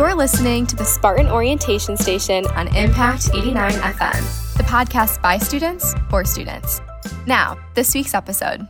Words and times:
You're 0.00 0.14
listening 0.14 0.66
to 0.68 0.76
the 0.76 0.84
Spartan 0.86 1.28
Orientation 1.28 1.94
Station 1.94 2.46
on 2.52 2.74
Impact 2.74 3.28
89 3.34 3.72
FM, 3.72 4.56
the 4.56 4.62
podcast 4.62 5.20
by 5.20 5.36
students 5.36 5.94
for 6.08 6.24
students. 6.24 6.80
Now, 7.26 7.58
this 7.74 7.94
week's 7.94 8.14
episode. 8.14 8.66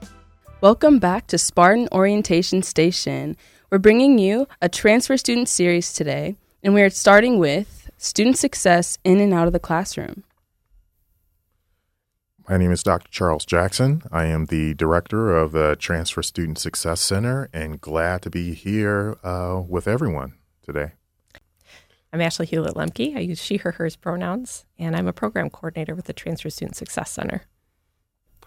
Welcome 0.60 0.98
back 0.98 1.28
to 1.28 1.38
Spartan 1.38 1.86
Orientation 1.92 2.64
Station. 2.64 3.36
We're 3.70 3.78
bringing 3.78 4.18
you 4.18 4.48
a 4.60 4.68
transfer 4.68 5.16
student 5.16 5.48
series 5.48 5.92
today, 5.92 6.34
and 6.64 6.74
we 6.74 6.82
are 6.82 6.90
starting 6.90 7.38
with 7.38 7.88
student 7.96 8.36
success 8.36 8.98
in 9.04 9.20
and 9.20 9.32
out 9.32 9.46
of 9.46 9.52
the 9.52 9.60
classroom. 9.60 10.24
My 12.48 12.56
name 12.56 12.72
is 12.72 12.82
Dr. 12.82 13.08
Charles 13.08 13.44
Jackson. 13.44 14.02
I 14.10 14.24
am 14.24 14.46
the 14.46 14.74
director 14.74 15.36
of 15.36 15.52
the 15.52 15.76
Transfer 15.78 16.24
Student 16.24 16.58
Success 16.58 17.00
Center 17.00 17.48
and 17.52 17.80
glad 17.80 18.20
to 18.22 18.30
be 18.30 18.52
here 18.52 19.16
uh, 19.22 19.62
with 19.64 19.86
everyone 19.86 20.34
today. 20.64 20.94
I'm 22.12 22.20
Ashley 22.20 22.46
Hewlett 22.46 22.74
Lemke. 22.74 23.16
I 23.16 23.20
use 23.20 23.40
she, 23.40 23.56
her, 23.58 23.70
hers 23.70 23.94
pronouns, 23.94 24.64
and 24.76 24.96
I'm 24.96 25.06
a 25.06 25.12
program 25.12 25.48
coordinator 25.48 25.94
with 25.94 26.06
the 26.06 26.12
Transfer 26.12 26.50
Student 26.50 26.74
Success 26.74 27.08
Center. 27.08 27.42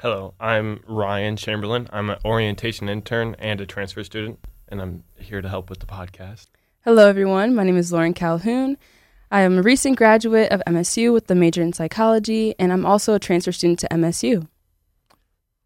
Hello, 0.02 0.34
I'm 0.38 0.84
Ryan 0.86 1.38
Chamberlain. 1.38 1.88
I'm 1.94 2.10
an 2.10 2.20
orientation 2.26 2.90
intern 2.90 3.38
and 3.40 3.62
a 3.62 3.66
transfer 3.66 4.04
student, 4.04 4.40
and 4.68 4.82
I'm 4.82 5.06
here 5.18 5.42
to 5.42 5.48
help 5.48 5.70
with 5.70 5.80
the 5.80 5.86
podcast. 5.86 6.48
Hello, 6.84 7.08
everyone. 7.08 7.56
My 7.56 7.64
name 7.64 7.78
is 7.78 7.94
Lauren 7.94 8.14
Calhoun. 8.14 8.78
I 9.32 9.42
am 9.42 9.58
a 9.58 9.62
recent 9.62 9.98
graduate 9.98 10.52
of 10.52 10.62
MSU 10.68 11.14
with 11.14 11.28
the 11.28 11.36
major 11.36 11.62
in 11.62 11.72
psychology, 11.72 12.56
and 12.60 12.74
I'm 12.74 12.86
also 12.86 13.14
a 13.14 13.20
transfer 13.20 13.54
student 13.54 13.80
to 13.80 13.88
MSU. 13.88 14.46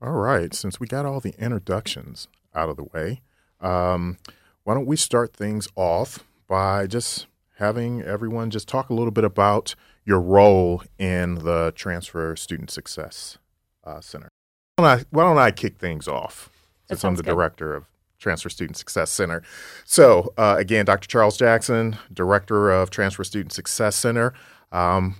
All 0.04 0.12
right, 0.12 0.54
since 0.54 0.80
we 0.80 0.86
got 0.86 1.08
all 1.08 1.20
the 1.20 1.34
introductions 1.40 2.28
out 2.54 2.70
of 2.70 2.78
the 2.78 2.84
way, 2.94 3.22
um, 3.60 4.18
why 4.66 4.76
don't 4.76 4.86
we 4.86 4.98
start 4.98 5.34
things 5.34 5.68
off 5.76 6.24
by 6.48 6.86
just 6.86 7.26
having 7.58 8.02
everyone 8.04 8.52
just 8.52 8.68
talk 8.68 8.90
a 8.90 8.94
little 8.94 9.12
bit 9.12 9.24
about 9.24 9.74
your 10.06 10.22
role 10.22 10.84
in 11.00 11.36
the 11.36 11.74
Transfer 11.76 12.36
Student 12.36 12.70
Success 12.70 13.38
uh, 13.84 14.00
Center. 14.00 14.30
Why 14.76 14.96
don't, 14.96 15.00
I, 15.00 15.06
why 15.10 15.24
don't 15.24 15.38
I 15.40 15.52
kick 15.52 15.80
things 15.80 16.08
off 16.08 16.50
since 16.88 17.04
I'm 17.04 17.16
the 17.16 17.24
good. 17.24 17.32
director 17.32 17.74
of 17.74 17.86
Transfer 18.20 18.50
Student 18.50 18.78
Success 18.78 19.10
Center? 19.10 19.42
So, 19.86 20.34
uh, 20.38 20.56
again, 20.60 20.86
Dr. 20.86 21.08
Charles 21.08 21.36
Jackson, 21.36 21.98
director 22.14 22.70
of 22.70 22.92
Transfer 22.92 23.24
Student 23.24 23.54
Success 23.54 23.96
Center. 23.96 24.34
Um, 24.72 25.16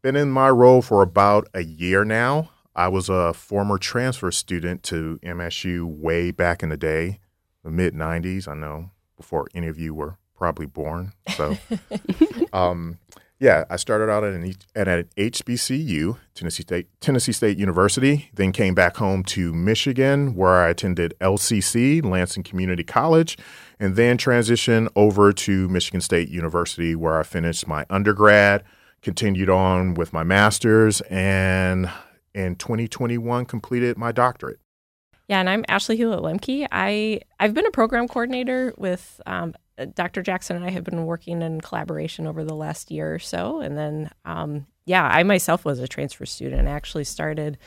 been 0.00 0.16
in 0.16 0.30
my 0.30 0.48
role 0.48 0.80
for 0.80 1.02
about 1.02 1.48
a 1.52 1.62
year 1.62 2.04
now. 2.04 2.50
I 2.74 2.88
was 2.88 3.10
a 3.10 3.34
former 3.34 3.76
transfer 3.76 4.30
student 4.30 4.82
to 4.84 5.20
MSU 5.22 5.84
way 5.84 6.30
back 6.30 6.62
in 6.62 6.70
the 6.70 6.78
day, 6.78 7.20
the 7.62 7.70
mid 7.70 7.92
90s. 7.92 8.48
I 8.48 8.54
know 8.54 8.90
before 9.14 9.46
any 9.54 9.66
of 9.66 9.78
you 9.78 9.92
were 9.92 10.16
probably 10.42 10.66
born. 10.66 11.12
So, 11.36 11.56
um, 12.52 12.98
yeah, 13.38 13.64
I 13.70 13.76
started 13.76 14.10
out 14.10 14.24
at 14.24 14.32
an, 14.32 14.52
at 14.74 14.88
an 14.88 15.08
HBCU, 15.16 16.18
Tennessee 16.34 16.64
State, 16.64 16.88
Tennessee 17.00 17.30
State 17.30 17.58
University, 17.58 18.28
then 18.34 18.50
came 18.50 18.74
back 18.74 18.96
home 18.96 19.22
to 19.22 19.52
Michigan, 19.52 20.34
where 20.34 20.64
I 20.64 20.70
attended 20.70 21.14
LCC, 21.20 22.04
Lansing 22.04 22.42
Community 22.42 22.82
College, 22.82 23.38
and 23.78 23.94
then 23.94 24.18
transitioned 24.18 24.88
over 24.96 25.32
to 25.32 25.68
Michigan 25.68 26.00
State 26.00 26.28
University, 26.28 26.96
where 26.96 27.20
I 27.20 27.22
finished 27.22 27.68
my 27.68 27.86
undergrad, 27.88 28.64
continued 29.00 29.48
on 29.48 29.94
with 29.94 30.12
my 30.12 30.24
master's, 30.24 31.02
and 31.02 31.88
in 32.34 32.56
2021 32.56 33.44
completed 33.44 33.96
my 33.96 34.10
doctorate. 34.10 34.58
Yeah, 35.28 35.38
and 35.38 35.48
I'm 35.48 35.64
Ashley 35.68 35.96
Hewlett 35.96 36.20
Lemke. 36.20 36.66
I 36.72 37.20
I've 37.38 37.54
been 37.54 37.64
a 37.64 37.70
program 37.70 38.08
coordinator 38.08 38.74
with 38.76 39.20
um, 39.24 39.54
Dr. 39.94 40.22
Jackson 40.22 40.56
and 40.56 40.64
I 40.64 40.70
have 40.70 40.84
been 40.84 41.04
working 41.06 41.42
in 41.42 41.60
collaboration 41.60 42.26
over 42.26 42.44
the 42.44 42.54
last 42.54 42.90
year 42.90 43.14
or 43.14 43.18
so. 43.18 43.60
And 43.60 43.76
then, 43.76 44.10
um, 44.24 44.66
yeah, 44.84 45.04
I 45.04 45.22
myself 45.22 45.64
was 45.64 45.78
a 45.78 45.88
transfer 45.88 46.26
student. 46.26 46.68
I 46.68 46.72
actually 46.72 47.04
started 47.04 47.58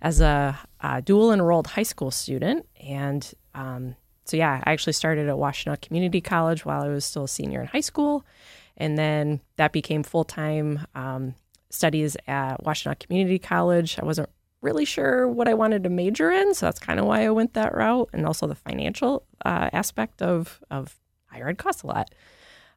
as 0.00 0.20
a, 0.20 0.58
uh 0.80 1.00
dual 1.00 1.32
enrolled 1.32 1.66
high 1.66 1.82
school 1.82 2.10
student. 2.10 2.66
And 2.82 3.30
um, 3.54 3.96
so, 4.24 4.36
yeah, 4.36 4.62
I 4.64 4.72
actually 4.72 4.94
started 4.94 5.28
at 5.28 5.34
Washtenaw 5.34 5.80
Community 5.80 6.20
College 6.20 6.64
while 6.64 6.82
I 6.82 6.88
was 6.88 7.04
still 7.04 7.24
a 7.24 7.28
senior 7.28 7.60
in 7.60 7.66
high 7.66 7.80
school. 7.80 8.24
And 8.76 8.96
then 8.96 9.40
that 9.56 9.72
became 9.72 10.02
full 10.02 10.24
time 10.24 10.86
um, 10.94 11.34
studies 11.68 12.16
at 12.26 12.62
Washtenaw 12.64 12.98
Community 12.98 13.38
College. 13.38 13.98
I 13.98 14.04
wasn't 14.04 14.30
really 14.62 14.84
sure 14.84 15.28
what 15.28 15.48
I 15.48 15.54
wanted 15.54 15.84
to 15.84 15.90
major 15.90 16.30
in, 16.30 16.54
so 16.54 16.66
that's 16.66 16.78
kind 16.78 17.00
of 17.00 17.06
why 17.06 17.24
I 17.24 17.30
went 17.30 17.54
that 17.54 17.74
route, 17.74 18.10
and 18.12 18.26
also 18.26 18.46
the 18.46 18.54
financial 18.54 19.24
uh, 19.44 19.70
aspect 19.72 20.22
of 20.22 20.60
of 20.70 20.99
higher 21.30 21.48
ed 21.48 21.58
costs 21.58 21.82
a 21.82 21.86
lot. 21.86 22.14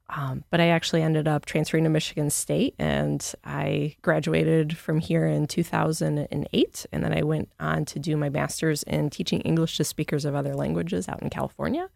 Um, 0.10 0.44
but 0.50 0.60
I 0.60 0.68
actually 0.68 1.02
ended 1.02 1.28
up 1.28 1.46
transferring 1.46 1.86
to 1.86 1.90
Michigan 1.90 2.30
State, 2.30 2.76
and 2.78 3.34
I 3.46 3.96
graduated 4.02 4.78
from 4.78 5.00
here 5.00 5.26
in 5.26 5.48
2008, 5.48 6.86
and 6.92 7.04
then 7.04 7.14
I 7.14 7.24
went 7.24 7.50
on 7.60 7.86
to 7.86 8.00
do 8.00 8.18
my 8.18 8.30
master's 8.30 8.84
in 8.84 9.10
teaching 9.10 9.42
English 9.42 9.78
to 9.78 9.84
speakers 9.84 10.26
of 10.26 10.36
other 10.36 10.56
languages 10.56 11.08
out 11.08 11.22
in 11.24 11.30
California. 11.30 11.90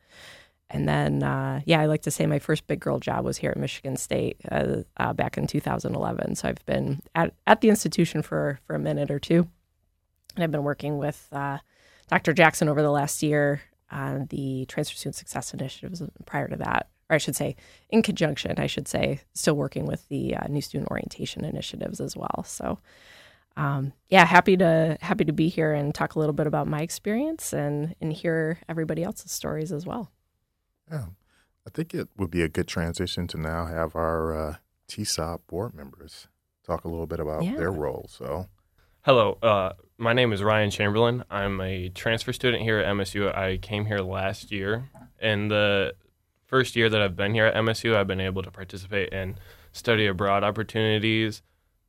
And 0.70 0.88
then, 0.88 1.24
uh, 1.24 1.62
yeah, 1.66 1.80
I 1.80 1.86
like 1.86 2.02
to 2.04 2.12
say 2.12 2.26
my 2.26 2.40
first 2.40 2.68
big 2.68 2.80
girl 2.80 3.00
job 3.00 3.24
was 3.24 3.38
here 3.38 3.52
at 3.52 3.58
Michigan 3.58 3.96
State 3.96 4.38
uh, 4.52 4.84
uh, 4.98 5.14
back 5.14 5.38
in 5.38 5.48
2011. 5.48 6.36
So 6.36 6.50
I've 6.50 6.66
been 6.66 7.02
at, 7.16 7.34
at 7.46 7.62
the 7.62 7.70
institution 7.70 8.22
for 8.22 8.60
for 8.66 8.76
a 8.76 8.80
minute 8.80 9.10
or 9.10 9.20
two, 9.20 9.48
and 10.36 10.44
I've 10.44 10.52
been 10.52 10.64
working 10.64 10.98
with 10.98 11.28
uh, 11.32 11.60
Dr. 12.10 12.34
Jackson 12.34 12.68
over 12.68 12.82
the 12.82 12.92
last 12.92 13.24
year 13.24 13.62
on 13.92 14.28
the 14.30 14.66
Transfer 14.68 14.96
Student 14.98 15.16
Success 15.16 15.54
Initiatives. 15.54 16.02
Prior 16.26 16.48
to 16.48 16.56
that, 16.58 16.90
or 17.10 17.16
I 17.16 17.18
should 17.18 17.36
say, 17.36 17.56
in 17.90 18.02
conjunction, 18.04 18.56
I 18.58 18.68
should 18.68 18.88
say, 18.88 19.22
still 19.34 19.56
working 19.56 19.86
with 19.86 20.08
the 20.10 20.36
uh, 20.36 20.48
new 20.48 20.62
student 20.62 20.90
orientation 20.92 21.46
initiatives 21.46 22.00
as 22.02 22.16
well. 22.16 22.44
So. 22.46 22.80
Um, 23.56 23.92
yeah, 24.10 24.24
happy 24.24 24.56
to 24.58 25.00
happy 25.02 25.26
to 25.26 25.34
be 25.34 25.48
here 25.50 25.74
and 25.74 25.92
talk 25.96 26.14
a 26.14 26.20
little 26.20 26.32
bit 26.34 26.46
about 26.46 26.68
my 26.68 26.82
experience 26.82 27.54
and 27.54 27.96
and 28.00 28.14
hear 28.14 28.60
everybody 28.70 29.04
else's 29.04 29.32
stories 29.32 29.72
as 29.72 29.84
well. 29.84 30.12
Yeah, 30.92 31.06
I 31.66 31.72
think 31.72 31.96
it 31.96 32.08
would 32.18 32.30
be 32.30 32.44
a 32.44 32.50
good 32.50 32.68
transition 32.68 33.26
to 33.30 33.38
now 33.40 33.66
have 33.66 33.96
our 33.96 34.38
uh, 34.38 34.56
TSOB 34.88 35.40
board 35.48 35.74
members 35.74 36.28
talk 36.64 36.84
a 36.86 36.88
little 36.88 37.08
bit 37.08 37.20
about 37.20 37.46
Yeah. 37.46 37.56
their 37.56 37.72
role. 37.72 38.06
So, 38.12 38.46
Hello, 39.02 39.40
uh, 39.42 39.74
my 39.98 40.14
name 40.14 40.32
is 40.32 40.44
Ryan 40.44 40.70
Chamberlain. 40.70 41.24
I'm 41.30 41.60
a 41.60 41.90
transfer 41.90 42.32
student 42.32 42.62
here 42.62 42.78
at 42.78 42.86
MSU. 42.86 43.36
I 43.36 43.58
came 43.58 43.86
here 43.86 44.00
last 44.00 44.52
year. 44.52 44.90
In 45.20 45.48
the 45.48 45.96
first 46.46 46.76
year 46.76 46.90
that 46.90 47.02
I've 47.02 47.16
been 47.16 47.34
here 47.34 47.48
at 47.48 47.56
MSU, 47.56 47.96
I've 47.96 48.08
been 48.08 48.22
able 48.22 48.44
to 48.44 48.52
participate 48.52 49.10
in 49.10 49.38
study 49.72 50.06
abroad 50.06 50.44
opportunities, 50.44 51.42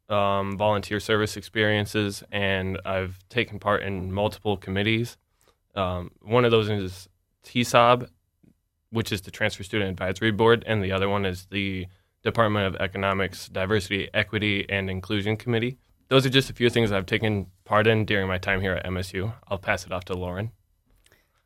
um, 0.08 0.56
volunteer 0.56 1.00
service 1.00 1.36
experiences, 1.36 2.22
and 2.32 2.80
I've 2.84 3.19
taken 3.28 3.58
part 3.58 3.82
in 3.82 4.10
multiple 4.10 4.56
committees. 4.56 5.19
Um, 5.75 6.10
one 6.22 6.46
of 6.46 6.50
those 6.50 6.70
is 6.70 7.08
TSOB, 7.44 8.08
which 8.90 9.12
is 9.12 9.20
the 9.20 9.30
Transfer 9.30 9.62
Student 9.62 9.90
Advisory 9.90 10.32
Board, 10.32 10.64
and 10.66 10.82
the 10.82 10.92
other 10.92 11.10
one 11.10 11.26
is 11.26 11.46
the 11.50 11.86
Department 12.22 12.66
of 12.66 12.80
Economics 12.80 13.48
Diversity, 13.48 14.08
Equity, 14.14 14.64
and 14.70 14.88
Inclusion 14.88 15.36
Committee. 15.36 15.76
Those 16.08 16.24
are 16.24 16.30
just 16.30 16.48
a 16.48 16.54
few 16.54 16.70
things 16.70 16.91
I've 16.91 17.06
taken 17.06 17.46
part 17.64 17.86
in 17.86 18.06
during 18.06 18.28
my 18.28 18.38
time 18.38 18.60
here 18.60 18.72
at 18.72 18.86
MSU. 18.86 19.34
I'll 19.48 19.58
pass 19.58 19.84
it 19.84 19.92
off 19.92 20.06
to 20.06 20.14
Lauren. 20.14 20.52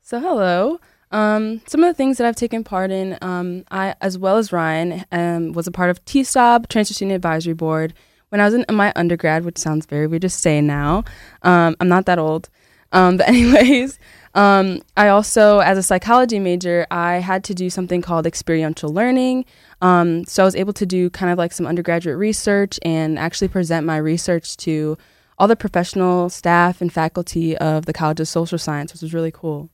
So, 0.02 0.20
hello. 0.20 0.80
Um, 1.10 1.60
some 1.66 1.82
of 1.82 1.88
the 1.88 1.94
things 1.94 2.16
that 2.18 2.26
I've 2.26 2.36
taken 2.36 2.62
part 2.64 2.90
in, 2.90 3.18
um, 3.20 3.64
I, 3.70 3.94
as 4.00 4.16
well 4.16 4.38
as 4.38 4.52
Ryan, 4.52 5.04
um, 5.10 5.52
was 5.52 5.66
a 5.66 5.72
part 5.72 5.90
of 5.90 6.04
TSOB, 6.04 6.68
Transfer 6.68 6.94
Student 6.94 7.16
Advisory 7.16 7.54
Board, 7.54 7.92
when 8.30 8.40
I 8.40 8.44
was 8.44 8.54
in 8.54 8.64
my 8.70 8.92
undergrad, 8.96 9.44
which 9.44 9.58
sounds 9.58 9.84
very 9.84 10.06
weird 10.06 10.22
to 10.22 10.30
say 10.30 10.60
now. 10.60 11.04
Um, 11.42 11.76
I'm 11.80 11.88
not 11.88 12.06
that 12.06 12.18
old. 12.18 12.48
Um, 12.92 13.16
but, 13.16 13.28
anyways, 13.28 13.98
um, 14.34 14.80
I 14.96 15.08
also, 15.08 15.58
as 15.58 15.76
a 15.78 15.82
psychology 15.82 16.38
major, 16.38 16.86
I 16.90 17.16
had 17.16 17.44
to 17.44 17.54
do 17.54 17.68
something 17.70 18.00
called 18.02 18.26
experiential 18.26 18.90
learning. 18.90 19.44
Um, 19.82 20.24
so, 20.24 20.42
I 20.42 20.46
was 20.46 20.56
able 20.56 20.72
to 20.74 20.86
do 20.86 21.10
kind 21.10 21.30
of 21.32 21.38
like 21.38 21.52
some 21.52 21.66
undergraduate 21.66 22.16
research 22.16 22.78
and 22.82 23.18
actually 23.18 23.48
present 23.48 23.86
my 23.86 23.96
research 23.98 24.56
to 24.58 24.96
all 25.38 25.48
the 25.48 25.56
professional 25.56 26.30
staff 26.30 26.80
and 26.80 26.92
faculty 26.92 27.56
of 27.58 27.86
the 27.86 27.92
College 27.92 28.20
of 28.20 28.28
Social 28.28 28.58
Science, 28.58 28.92
which 28.92 29.02
was 29.02 29.12
really 29.12 29.32
cool. 29.32 29.68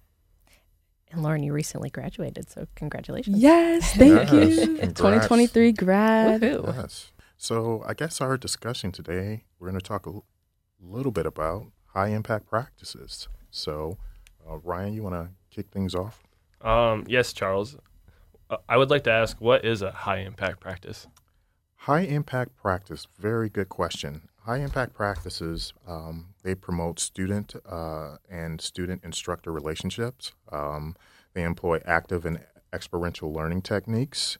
And 1.10 1.22
Lauren, 1.22 1.42
you 1.42 1.52
recently 1.52 1.88
graduated, 1.90 2.50
so 2.50 2.66
congratulations. 2.74 3.38
Yes, 3.38 3.92
thank 3.96 4.30
Yes, 4.32 4.32
you. 4.56 4.66
congrats. 4.66 4.94
2023 4.94 5.72
grad. 5.72 6.40
Woohoo. 6.42 6.74
yes. 6.76 7.12
So, 7.36 7.82
I 7.86 7.94
guess 7.94 8.20
our 8.20 8.36
discussion 8.36 8.90
today, 8.92 9.44
we're 9.58 9.68
going 9.68 9.80
to 9.80 9.86
talk 9.86 10.06
a 10.06 10.10
l- 10.10 10.24
little 10.80 11.12
bit 11.12 11.24
about 11.24 11.66
high 11.94 12.08
impact 12.08 12.46
practices. 12.46 13.28
So, 13.50 13.96
uh, 14.50 14.58
Ryan, 14.58 14.92
you 14.94 15.02
want 15.02 15.14
to 15.14 15.28
kick 15.50 15.70
things 15.70 15.94
off? 15.94 16.22
Um, 16.60 17.04
yes, 17.08 17.32
Charles. 17.32 17.76
Uh, 18.50 18.56
I 18.68 18.76
would 18.76 18.90
like 18.90 19.04
to 19.04 19.12
ask, 19.12 19.40
what 19.40 19.64
is 19.64 19.82
a 19.82 19.90
high 19.90 20.18
impact 20.18 20.60
practice? 20.60 21.06
High 21.76 22.00
impact 22.00 22.56
practice, 22.56 23.06
very 23.18 23.48
good 23.48 23.68
question. 23.68 24.28
High 24.42 24.58
impact 24.58 24.94
practices, 24.94 25.72
um, 25.86 26.34
they 26.42 26.54
promote 26.54 26.98
student 26.98 27.54
uh, 27.68 28.16
and 28.30 28.60
student 28.60 29.04
instructor 29.04 29.52
relationships. 29.52 30.32
Um, 30.50 30.96
they 31.34 31.42
employ 31.42 31.80
active 31.84 32.24
and 32.24 32.40
experiential 32.72 33.32
learning 33.32 33.62
techniques, 33.62 34.38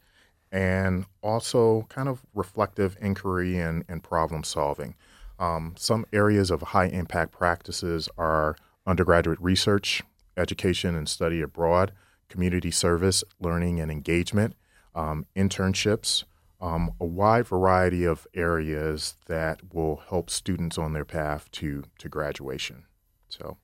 and 0.50 1.04
also 1.22 1.86
kind 1.90 2.08
of 2.08 2.22
reflective 2.34 2.96
inquiry 3.00 3.58
and, 3.58 3.84
and 3.88 4.02
problem 4.02 4.42
solving. 4.44 4.94
Um, 5.38 5.74
some 5.76 6.06
areas 6.12 6.50
of 6.50 6.62
high 6.62 6.86
impact 6.86 7.32
practices 7.32 8.08
are 8.18 8.56
undergraduate 8.88 9.38
research, 9.40 10.02
education 10.36 10.94
and 10.94 11.08
study 11.08 11.40
abroad, 11.40 11.92
community 12.28 12.70
service, 12.70 13.22
learning 13.38 13.80
and 13.80 13.90
engagement, 13.90 14.54
um, 14.94 15.26
internships, 15.36 16.24
um, 16.60 16.92
a 17.00 17.04
wide 17.04 17.46
variety 17.46 18.04
of 18.04 18.26
areas 18.34 19.14
that 19.26 19.72
will 19.72 20.02
help 20.08 20.30
students 20.30 20.78
on 20.78 20.92
their 20.92 21.04
path 21.04 21.50
to, 21.52 21.84
to 21.98 22.08
graduation. 22.08 22.84
So. 23.28 23.58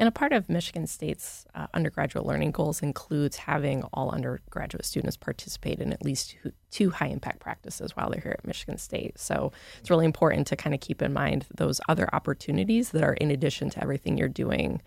And 0.00 0.08
a 0.08 0.12
part 0.12 0.32
of 0.32 0.48
Michigan 0.48 0.86
State's 0.86 1.44
uh, 1.54 1.66
undergraduate 1.74 2.24
learning 2.24 2.52
goals 2.52 2.80
includes 2.80 3.36
having 3.36 3.82
all 3.92 4.10
undergraduate 4.10 4.86
students 4.86 5.18
participate 5.18 5.78
in 5.78 5.92
at 5.92 6.02
least 6.02 6.30
two, 6.30 6.52
two 6.70 6.88
high 6.88 7.08
impact 7.08 7.38
practices 7.38 7.94
while 7.94 8.08
they're 8.08 8.22
here 8.22 8.34
at 8.38 8.46
Michigan 8.46 8.78
State. 8.78 9.18
So 9.18 9.52
it's 9.78 9.90
really 9.90 10.06
important 10.06 10.46
to 10.46 10.56
kind 10.56 10.72
of 10.72 10.80
keep 10.80 11.02
in 11.02 11.12
mind 11.12 11.44
those 11.54 11.82
other 11.86 12.08
opportunities 12.14 12.92
that 12.92 13.04
are 13.04 13.12
in 13.12 13.30
addition 13.30 13.68
to 13.70 13.82
everything 13.82 14.16
you're 14.16 14.28
doing 14.28 14.80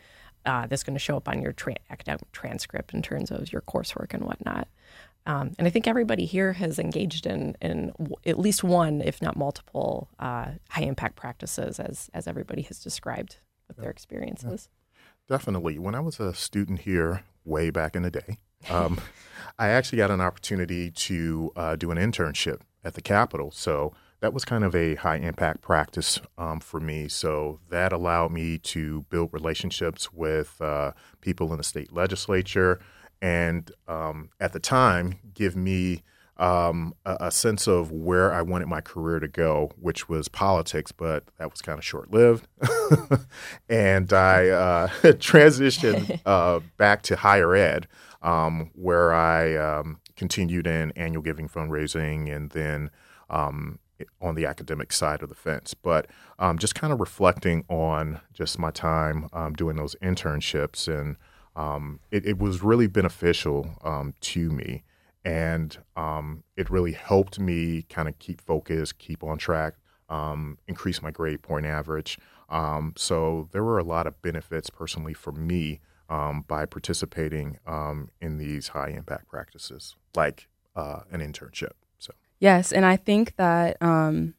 uh, 0.47 0.65
that's 0.65 0.83
going 0.83 0.95
to 0.95 0.99
show 0.99 1.15
up 1.15 1.29
on 1.29 1.43
your 1.43 1.53
tra- 1.53 1.75
academic 1.91 2.31
transcript 2.31 2.91
in 2.91 3.03
terms 3.03 3.29
of 3.29 3.53
your 3.53 3.61
coursework 3.61 4.15
and 4.15 4.23
whatnot. 4.23 4.67
Um, 5.27 5.51
and 5.59 5.67
I 5.67 5.69
think 5.69 5.87
everybody 5.87 6.25
here 6.25 6.53
has 6.53 6.79
engaged 6.79 7.27
in 7.27 7.55
in 7.61 7.93
w- 7.99 8.15
at 8.25 8.39
least 8.39 8.63
one, 8.63 8.99
if 8.99 9.21
not 9.21 9.37
multiple, 9.37 10.09
uh, 10.19 10.53
high 10.69 10.81
impact 10.81 11.15
practices, 11.15 11.79
as 11.79 12.09
as 12.15 12.27
everybody 12.27 12.63
has 12.63 12.79
described 12.79 13.37
with 13.67 13.77
their 13.77 13.91
experiences. 13.91 14.69
Yeah. 14.71 14.82
Definitely. 15.27 15.79
When 15.79 15.95
I 15.95 15.99
was 15.99 16.19
a 16.19 16.33
student 16.33 16.79
here 16.79 17.23
way 17.45 17.69
back 17.69 17.95
in 17.95 18.03
the 18.03 18.11
day, 18.11 18.37
um, 18.69 18.99
I 19.59 19.69
actually 19.69 19.97
got 19.97 20.11
an 20.11 20.21
opportunity 20.21 20.91
to 20.91 21.51
uh, 21.55 21.75
do 21.75 21.91
an 21.91 21.97
internship 21.97 22.61
at 22.83 22.95
the 22.95 23.01
Capitol. 23.01 23.51
So 23.51 23.93
that 24.19 24.33
was 24.33 24.45
kind 24.45 24.63
of 24.63 24.75
a 24.75 24.95
high 24.95 25.17
impact 25.17 25.61
practice 25.61 26.19
um, 26.37 26.59
for 26.59 26.79
me. 26.79 27.07
So 27.07 27.59
that 27.69 27.91
allowed 27.91 28.31
me 28.31 28.57
to 28.59 29.01
build 29.09 29.33
relationships 29.33 30.13
with 30.13 30.61
uh, 30.61 30.91
people 31.21 31.51
in 31.51 31.57
the 31.57 31.63
state 31.63 31.91
legislature 31.91 32.79
and 33.21 33.71
um, 33.87 34.29
at 34.39 34.51
the 34.51 34.59
time 34.59 35.19
give 35.33 35.55
me 35.55 36.03
um, 36.37 36.95
a, 37.05 37.17
a, 37.21 37.31
sense 37.31 37.67
of 37.67 37.91
where 37.91 38.33
I 38.33 38.41
wanted 38.41 38.67
my 38.67 38.81
career 38.81 39.19
to 39.19 39.27
go, 39.27 39.71
which 39.79 40.09
was 40.09 40.27
politics, 40.27 40.91
but 40.91 41.25
that 41.37 41.51
was 41.51 41.61
kind 41.61 41.77
of 41.77 41.85
short 41.85 42.11
lived. 42.11 42.47
and 43.69 44.11
I 44.11 44.49
uh, 44.49 44.87
transitioned 45.03 46.19
uh, 46.25 46.61
back 46.77 47.03
to 47.03 47.17
higher 47.17 47.55
ed, 47.55 47.87
um, 48.23 48.71
where 48.73 49.13
I 49.13 49.55
um, 49.55 49.99
continued 50.15 50.65
in 50.65 50.91
annual 50.91 51.21
giving 51.21 51.47
fundraising 51.47 52.35
and 52.35 52.49
then 52.49 52.89
um, 53.29 53.77
on 54.19 54.33
the 54.33 54.47
academic 54.47 54.91
side 54.91 55.21
of 55.21 55.29
the 55.29 55.35
fence. 55.35 55.75
But 55.75 56.07
um, 56.39 56.57
just 56.57 56.73
kind 56.73 56.91
of 56.91 56.99
reflecting 56.99 57.63
on 57.69 58.21
just 58.33 58.57
my 58.57 58.71
time 58.71 59.29
um, 59.33 59.53
doing 59.53 59.75
those 59.75 59.95
internships, 60.01 60.87
and 60.87 61.15
it, 62.09 62.25
it, 62.25 62.39
was 62.39 62.63
really 62.63 62.87
beneficial 62.87 64.09
to 64.19 64.49
me 64.49 64.83
and 65.25 65.77
um, 65.95 66.43
it 66.57 66.69
really 66.69 66.91
helped 66.91 67.39
me 67.39 67.83
kind 67.83 68.07
of 68.07 68.19
keep 68.19 68.41
focused, 68.41 68.97
keep 68.97 69.23
on 69.23 69.37
track, 69.37 69.75
um, 70.09 70.57
increase 70.67 71.01
my 71.01 71.11
grade 71.11 71.41
point 71.41 71.65
average. 71.65 72.17
Um, 72.49 72.93
so 72.97 73.49
there 73.51 73.63
were 73.63 73.79
a 73.79 73.83
lot 73.83 74.05
of 74.05 74.21
benefits 74.21 74.69
personally 74.69 75.13
for 75.13 75.31
me 75.31 75.79
um, 76.09 76.43
by 76.47 76.65
participating 76.65 77.57
um, 77.65 78.09
in 78.21 78.37
these 78.37 78.69
high 78.69 78.89
impact 78.89 79.27
practices, 79.29 79.95
like 80.15 80.47
uh, 80.75 80.99
an 81.11 81.21
internship. 81.21 81.71
So 81.99 82.13
yes, 82.39 82.71
and 82.71 82.85
I 82.85 82.97
think 82.97 83.35
that 83.37 83.81
um, 83.81 84.35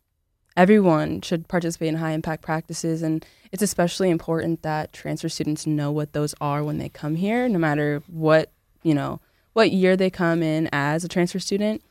everyone 0.56 1.22
should 1.22 1.48
participate 1.48 1.88
in 1.88 1.96
high 1.96 2.12
impact 2.12 2.42
practices, 2.42 3.02
and 3.02 3.24
it's 3.50 3.62
especially 3.62 4.10
important 4.10 4.62
that 4.62 4.92
transfer 4.92 5.28
students 5.28 5.66
know 5.66 5.90
what 5.90 6.12
those 6.12 6.34
are 6.40 6.62
when 6.62 6.78
they 6.78 6.90
come 6.90 7.16
here, 7.16 7.48
no 7.48 7.58
matter 7.58 8.02
what 8.06 8.52
you 8.82 8.94
know 8.94 9.20
what 9.54 9.72
year 9.72 9.96
they 9.96 10.10
come 10.10 10.42
in 10.42 10.68
as 10.72 11.04
a 11.04 11.08
transfer 11.08 11.38
student. 11.38 11.82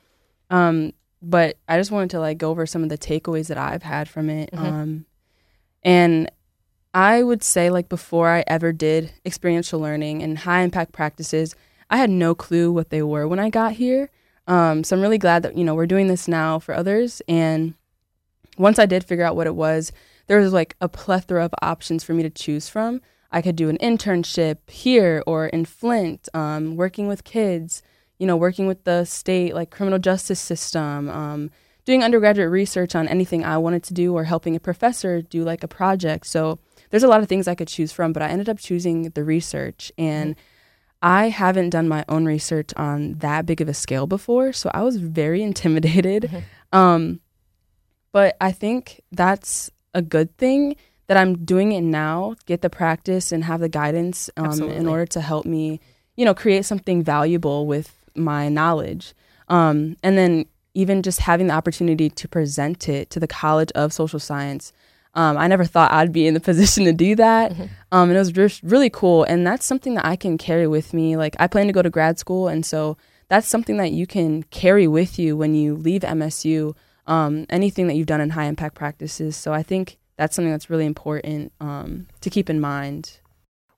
Um, 0.49 0.93
but 1.21 1.57
I 1.67 1.77
just 1.77 1.91
wanted 1.91 2.11
to 2.11 2.19
like 2.19 2.37
go 2.37 2.51
over 2.51 2.65
some 2.65 2.83
of 2.83 2.89
the 2.89 2.97
takeaways 2.97 3.47
that 3.47 3.57
I've 3.57 3.83
had 3.83 4.07
from 4.07 4.29
it. 4.29 4.51
Mm-hmm. 4.51 4.65
Um, 4.65 5.05
and 5.81 6.31
I 6.93 7.23
would 7.23 7.43
say 7.43 7.69
like 7.69 7.89
before 7.89 8.29
I 8.29 8.43
ever 8.45 8.71
did 8.71 9.13
experiential 9.25 9.79
learning 9.79 10.21
and 10.21 10.37
high 10.37 10.61
impact 10.61 10.91
practices, 10.91 11.55
I 11.89 11.97
had 11.97 12.09
no 12.09 12.35
clue 12.35 12.71
what 12.71 12.89
they 12.89 13.01
were 13.01 13.27
when 13.27 13.39
I 13.39 13.49
got 13.49 13.73
here. 13.73 14.11
Um, 14.47 14.83
so 14.83 14.95
I'm 14.95 15.01
really 15.01 15.17
glad 15.17 15.43
that 15.43 15.57
you 15.57 15.63
know 15.63 15.73
we're 15.73 15.87
doing 15.87 16.07
this 16.07 16.27
now 16.27 16.59
for 16.59 16.75
others. 16.75 17.21
And 17.27 17.73
once 18.57 18.77
I 18.77 18.85
did 18.85 19.03
figure 19.03 19.25
out 19.25 19.35
what 19.35 19.47
it 19.47 19.55
was, 19.55 19.91
there 20.27 20.39
was 20.39 20.53
like 20.53 20.75
a 20.81 20.89
plethora 20.89 21.45
of 21.45 21.53
options 21.61 22.03
for 22.03 22.13
me 22.13 22.23
to 22.23 22.29
choose 22.29 22.67
from. 22.67 23.01
I 23.33 23.41
could 23.41 23.55
do 23.55 23.67
an 23.67 23.77
internship 23.79 24.69
here 24.69 25.23
or 25.25 25.47
in 25.47 25.65
Flint, 25.65 26.29
um, 26.33 26.75
working 26.75 27.07
with 27.07 27.23
kids, 27.23 27.81
you 28.19 28.27
know, 28.27 28.37
working 28.37 28.67
with 28.67 28.83
the 28.83 29.05
state 29.05 29.55
like 29.55 29.71
criminal 29.71 29.99
justice 29.99 30.39
system, 30.39 31.09
um, 31.09 31.49
doing 31.83 32.03
undergraduate 32.03 32.51
research 32.51 32.95
on 32.95 33.07
anything 33.07 33.43
I 33.43 33.57
wanted 33.57 33.83
to 33.83 33.93
do, 33.93 34.13
or 34.15 34.23
helping 34.23 34.55
a 34.55 34.59
professor 34.59 35.21
do 35.21 35.43
like 35.43 35.63
a 35.63 35.67
project. 35.67 36.27
So 36.27 36.59
there's 36.91 37.03
a 37.03 37.07
lot 37.07 37.21
of 37.21 37.27
things 37.27 37.47
I 37.47 37.55
could 37.55 37.67
choose 37.67 37.91
from, 37.91 38.13
but 38.13 38.21
I 38.21 38.29
ended 38.29 38.47
up 38.47 38.59
choosing 38.59 39.09
the 39.09 39.23
research 39.23 39.91
and. 39.97 40.35
I 41.05 41.27
haven't 41.27 41.71
done 41.71 41.89
my 41.89 42.05
own 42.07 42.23
research 42.23 42.71
on 42.77 43.15
that 43.15 43.45
big 43.45 43.59
of 43.59 43.67
a 43.67 43.73
scale 43.73 44.07
before, 44.07 44.53
so 44.53 44.71
I 44.73 44.83
was 44.83 44.95
very 44.95 45.43
intimidated. 45.49 46.23
Mm-hmm. 46.23 46.79
Um, 46.79 47.19
but 48.13 48.37
I 48.39 48.53
think 48.53 49.01
that's 49.11 49.69
a 49.93 50.01
good 50.01 50.37
thing 50.37 50.77
that 51.13 51.21
I'm 51.21 51.45
doing 51.45 51.73
it 51.73 51.81
now, 51.81 52.35
get 52.47 52.61
the 52.61 52.69
practice 52.69 53.31
and 53.31 53.43
have 53.43 53.59
the 53.59 53.69
guidance 53.69 54.31
um, 54.35 54.63
in 54.63 54.87
order 54.87 55.05
to 55.05 55.21
help 55.21 55.45
me, 55.45 55.79
you 56.15 56.25
know, 56.25 56.33
create 56.33 56.65
something 56.65 57.03
valuable 57.03 57.67
with 57.67 57.95
my 58.15 58.49
knowledge. 58.49 59.13
Um, 59.47 59.95
and 60.01 60.17
then 60.17 60.45
even 60.73 61.03
just 61.03 61.19
having 61.19 61.47
the 61.47 61.53
opportunity 61.53 62.09
to 62.09 62.27
present 62.27 62.89
it 62.89 63.11
to 63.11 63.19
the 63.19 63.27
College 63.27 63.71
of 63.73 63.93
Social 63.93 64.19
Science. 64.19 64.73
Um, 65.13 65.37
I 65.37 65.45
never 65.45 65.65
thought 65.65 65.91
I'd 65.91 66.11
be 66.11 66.25
in 66.25 66.33
the 66.33 66.39
position 66.49 66.85
to 66.85 66.93
do 66.93 67.15
that. 67.15 67.51
Mm-hmm. 67.51 67.63
Um, 67.91 68.09
and 68.09 68.15
it 68.15 68.19
was 68.19 68.31
just 68.31 68.63
really 68.63 68.89
cool. 68.89 69.23
And 69.23 69.45
that's 69.45 69.67
something 69.67 69.93
that 69.93 70.05
I 70.05 70.15
can 70.15 70.39
carry 70.39 70.65
with 70.65 70.95
me. 70.95 71.15
Like, 71.15 71.35
I 71.39 71.45
plan 71.45 71.67
to 71.67 71.73
go 71.73 71.83
to 71.83 71.91
grad 71.91 72.17
school. 72.17 72.47
And 72.47 72.65
so 72.65 72.97
that's 73.27 73.47
something 73.47 73.77
that 73.77 73.91
you 73.91 74.07
can 74.07 74.41
carry 74.43 74.87
with 74.87 75.19
you 75.19 75.37
when 75.37 75.53
you 75.53 75.75
leave 75.75 76.01
MSU, 76.01 76.75
um, 77.05 77.45
anything 77.51 77.85
that 77.85 77.93
you've 77.93 78.07
done 78.07 78.21
in 78.21 78.31
high 78.31 78.45
impact 78.45 78.73
practices. 78.73 79.37
So 79.37 79.53
I 79.53 79.61
think 79.61 79.99
that's 80.17 80.35
something 80.35 80.51
that's 80.51 80.69
really 80.69 80.85
important 80.85 81.51
um, 81.59 82.07
to 82.21 82.29
keep 82.29 82.49
in 82.49 82.59
mind. 82.59 83.19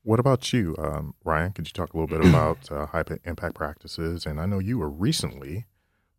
What 0.04 0.20
about 0.20 0.54
you, 0.54 0.75
um, 0.77 1.15
Ryan? 1.24 1.51
Could 1.51 1.68
you 1.68 1.74
talk 1.74 1.94
a 1.94 1.98
little 1.98 2.20
bit 2.20 2.27
about 2.27 2.72
uh, 2.72 2.86
high 2.86 3.04
impact 3.24 3.56
practices? 3.56 4.25
And 4.25 4.39
I 4.39 4.46
know 4.46 4.60
you 4.60 4.77
were 4.77 4.89
recently 4.89 5.65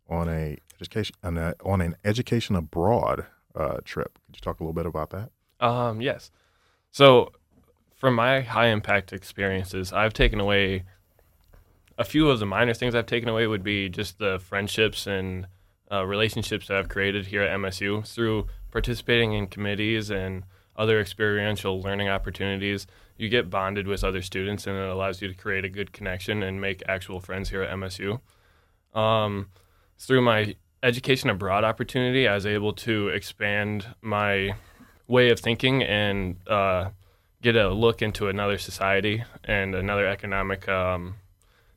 on 0.08 0.28
a 0.28 0.56
education 0.80 1.14
on, 1.22 1.38
a, 1.38 1.54
on 1.64 1.80
an 1.80 1.96
education 2.04 2.56
abroad 2.56 3.26
uh, 3.54 3.78
trip. 3.84 4.18
Could 4.26 4.36
you 4.36 4.40
talk 4.40 4.60
a 4.60 4.64
little 4.64 4.74
bit 4.74 4.86
about 4.86 5.10
that? 5.10 5.30
Um, 5.60 6.00
yes. 6.00 6.30
So, 6.90 7.32
from 7.94 8.14
my 8.14 8.40
high 8.40 8.68
impact 8.68 9.12
experiences, 9.12 9.92
I've 9.92 10.12
taken 10.12 10.40
away 10.40 10.84
a 11.98 12.04
few 12.04 12.28
of 12.28 12.38
the 12.38 12.46
minor 12.46 12.74
things 12.74 12.94
I've 12.94 13.06
taken 13.06 13.28
away 13.28 13.46
would 13.46 13.62
be 13.62 13.88
just 13.88 14.18
the 14.18 14.38
friendships 14.38 15.06
and 15.06 15.46
uh, 15.90 16.04
relationships 16.04 16.68
that 16.68 16.76
I've 16.76 16.88
created 16.88 17.26
here 17.26 17.42
at 17.42 17.58
MSU 17.58 18.06
through 18.06 18.46
participating 18.76 19.32
in 19.32 19.46
committees 19.46 20.10
and 20.10 20.44
other 20.76 21.00
experiential 21.00 21.80
learning 21.80 22.10
opportunities, 22.10 22.86
you 23.16 23.26
get 23.26 23.48
bonded 23.48 23.86
with 23.86 24.04
other 24.04 24.20
students 24.20 24.66
and 24.66 24.76
it 24.76 24.86
allows 24.86 25.22
you 25.22 25.28
to 25.28 25.32
create 25.32 25.64
a 25.64 25.68
good 25.70 25.94
connection 25.94 26.42
and 26.42 26.60
make 26.60 26.82
actual 26.86 27.18
friends 27.18 27.48
here 27.48 27.62
at 27.62 27.74
MSU. 27.74 28.20
Um, 28.92 29.48
through 29.96 30.20
my 30.20 30.56
education 30.82 31.30
abroad 31.30 31.64
opportunity, 31.64 32.28
I 32.28 32.34
was 32.34 32.44
able 32.44 32.74
to 32.74 33.08
expand 33.08 33.86
my 34.02 34.54
way 35.06 35.30
of 35.30 35.40
thinking 35.40 35.82
and 35.82 36.36
uh, 36.46 36.90
get 37.40 37.56
a 37.56 37.70
look 37.70 38.02
into 38.02 38.28
another 38.28 38.58
society 38.58 39.24
and 39.42 39.74
another 39.74 40.06
economic 40.06 40.68
um, 40.68 41.14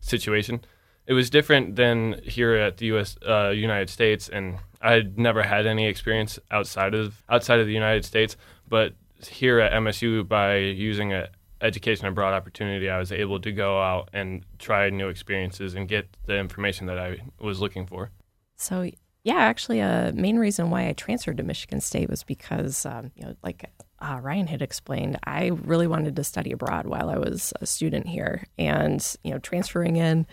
situation. 0.01 0.65
It 1.09 1.13
was 1.13 1.31
different 1.31 1.75
than 1.75 2.21
here 2.23 2.53
at 2.53 2.77
the 2.77 2.85
U.S. 2.85 3.17
Uh, 3.27 3.49
United 3.49 3.89
States, 3.89 4.29
and 4.29 4.59
I'd 4.79 5.17
never 5.17 5.41
had 5.41 5.65
any 5.65 5.87
experience 5.87 6.37
outside 6.51 6.93
of 6.93 7.23
outside 7.27 7.59
of 7.59 7.65
the 7.65 7.73
United 7.73 8.05
States, 8.05 8.37
but 8.67 8.93
here 9.27 9.59
at 9.59 9.71
MSU, 9.71 10.27
by 10.27 10.57
using 10.57 11.11
a 11.11 11.29
education 11.61 12.05
abroad 12.05 12.35
opportunity, 12.35 12.91
I 12.91 12.99
was 12.99 13.11
able 13.11 13.39
to 13.39 13.51
go 13.51 13.81
out 13.81 14.09
and 14.13 14.45
try 14.59 14.91
new 14.91 15.09
experiences 15.09 15.73
and 15.73 15.87
get 15.87 16.15
the 16.27 16.37
information 16.37 16.85
that 16.85 16.99
I 16.99 17.17
was 17.39 17.59
looking 17.59 17.87
for. 17.87 18.11
So, 18.57 18.91
yeah, 19.23 19.39
actually, 19.39 19.79
a 19.79 20.13
main 20.15 20.37
reason 20.37 20.69
why 20.69 20.89
I 20.89 20.93
transferred 20.93 21.37
to 21.37 21.43
Michigan 21.43 21.81
State 21.81 22.11
was 22.11 22.23
because, 22.23 22.85
um, 22.85 23.11
you 23.15 23.25
know, 23.25 23.35
like 23.41 23.67
uh, 23.99 24.19
Ryan 24.21 24.45
had 24.45 24.61
explained, 24.61 25.17
I 25.23 25.47
really 25.47 25.87
wanted 25.87 26.15
to 26.17 26.23
study 26.23 26.51
abroad 26.51 26.85
while 26.85 27.09
I 27.09 27.17
was 27.17 27.51
a 27.59 27.65
student 27.65 28.07
here, 28.07 28.45
and 28.59 29.03
you 29.23 29.31
know, 29.31 29.39
transferring 29.39 29.95
in 29.95 30.27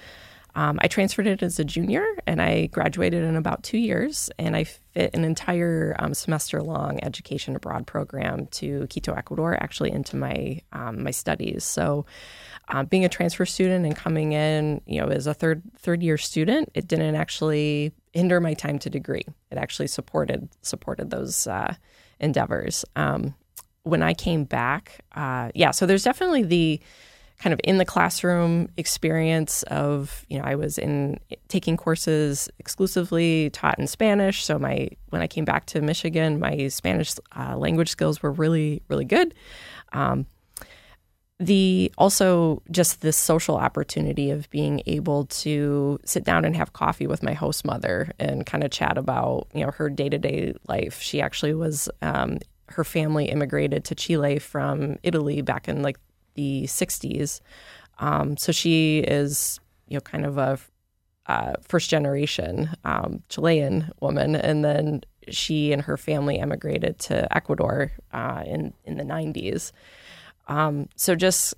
Um, 0.57 0.79
I 0.81 0.89
transferred 0.89 1.27
it 1.27 1.43
as 1.43 1.59
a 1.59 1.65
junior 1.65 2.03
and 2.27 2.41
I 2.41 2.67
graduated 2.69 3.23
in 3.23 3.37
about 3.37 3.63
two 3.63 3.77
years. 3.77 4.31
And 4.39 4.57
I 4.57 4.65
fit 4.65 5.15
an 5.15 5.23
entire 5.23 5.95
um, 5.99 6.15
semester 6.15 6.63
long 6.63 6.99
education 7.05 7.55
abroad 7.55 7.87
program 7.87 8.47
to 8.53 8.87
Quito, 8.89 9.13
Ecuador, 9.13 9.55
actually 9.63 9.93
into 9.93 10.17
my 10.17 10.63
um, 10.73 11.03
my 11.05 11.11
studies. 11.11 11.63
So, 11.63 12.07
uh, 12.69 12.85
being 12.85 13.05
a 13.05 13.09
transfer 13.11 13.45
student 13.45 13.85
and 13.85 13.95
coming 13.95 14.33
in, 14.33 14.81
you 14.87 14.99
know, 14.99 15.09
as 15.09 15.27
a 15.27 15.35
third 15.35 15.63
third 15.77 16.03
year 16.03 16.17
student, 16.17 16.71
it 16.75 16.89
didn't 16.89 17.15
actually 17.17 17.93
hinder 18.15 18.41
my 18.41 18.55
time 18.55 18.79
to 18.79 18.89
degree. 18.89 19.25
It 19.51 19.59
actually 19.59 19.89
supported 19.89 20.49
supported 20.63 21.11
those 21.11 21.47
uh, 21.47 21.75
endeavors. 22.19 22.83
Um, 22.97 23.35
when 23.83 24.03
I 24.03 24.15
came 24.15 24.45
back, 24.45 25.05
uh, 25.15 25.51
yeah, 25.55 25.71
so 25.71 25.85
there's 25.85 26.03
definitely 26.03 26.43
the 26.43 26.81
kind 27.39 27.53
of 27.53 27.61
in 27.65 27.79
the 27.79 27.85
classroom 27.85 28.69
experience 28.77 29.63
of 29.65 30.25
you 30.29 30.39
know 30.39 30.45
I 30.45 30.55
was 30.55 30.79
in 30.79 31.21
taking 31.49 31.77
courses 31.77 32.49
exclusively 32.59 33.51
taught 33.51 33.79
in 33.79 33.87
Spanish. 33.87 34.45
So 34.45 34.59
my 34.59 34.89
when 35.11 35.23
I 35.23 35.27
came 35.27 35.45
back 35.45 35.67
to 35.67 35.81
Michigan, 35.81 36.41
my 36.41 36.69
Spanish 36.69 37.15
uh, 37.37 37.57
language 37.57 37.91
skills 37.91 38.23
were 38.23 38.33
really 38.33 38.83
really 38.89 39.05
good. 39.05 39.35
Um, 39.93 40.27
the 41.39 41.93
also 41.99 42.63
just 42.71 43.03
this 43.03 43.19
social 43.19 43.59
opportunity 43.59 44.31
of 44.31 44.49
being 44.49 44.81
able 44.87 45.27
to 45.27 45.99
sit 46.05 46.25
down 46.25 46.47
and 46.47 46.57
have 46.57 46.73
coffee 46.73 47.07
with 47.07 47.23
my 47.23 47.35
host 47.35 47.67
mother 47.67 48.11
and 48.19 48.47
kind 48.47 48.65
of 48.65 48.71
chat 48.71 48.97
about 48.97 49.47
you 49.53 49.65
know 49.65 49.71
her 49.73 49.91
day 49.91 50.09
to 50.09 50.19
day 50.19 50.55
life. 50.69 51.01
She 51.01 51.21
actually 51.21 51.55
was 51.55 51.91
um, 52.01 52.39
her 52.69 52.85
family 52.85 53.27
immigrated 53.27 53.85
to 53.85 53.95
Chile 53.95 54.39
from 54.39 54.97
Italy 55.03 55.43
back 55.43 55.69
in 55.69 55.83
like 55.83 55.99
the 56.37 56.65
60s. 56.67 57.41
Um, 57.99 58.37
so 58.37 58.53
she 58.53 58.99
is, 58.99 59.59
you 59.89 59.97
know, 59.97 60.01
kind 60.01 60.25
of 60.25 60.39
a 60.39 60.59
uh, 61.27 61.55
first 61.61 61.91
generation 61.91 62.71
um, 62.85 63.23
Chilean 63.29 63.91
woman, 64.01 64.37
and 64.37 64.65
then 64.65 65.03
she 65.29 65.73
and 65.73 65.83
her 65.83 65.97
family 65.97 66.39
emigrated 66.39 66.99
to 67.01 67.37
Ecuador 67.37 67.91
uh, 68.13 68.45
in 68.47 68.73
in 68.85 68.97
the 68.97 69.05
90s. 69.05 69.73
Um, 70.47 70.89
so 70.95 71.17
just 71.17 71.55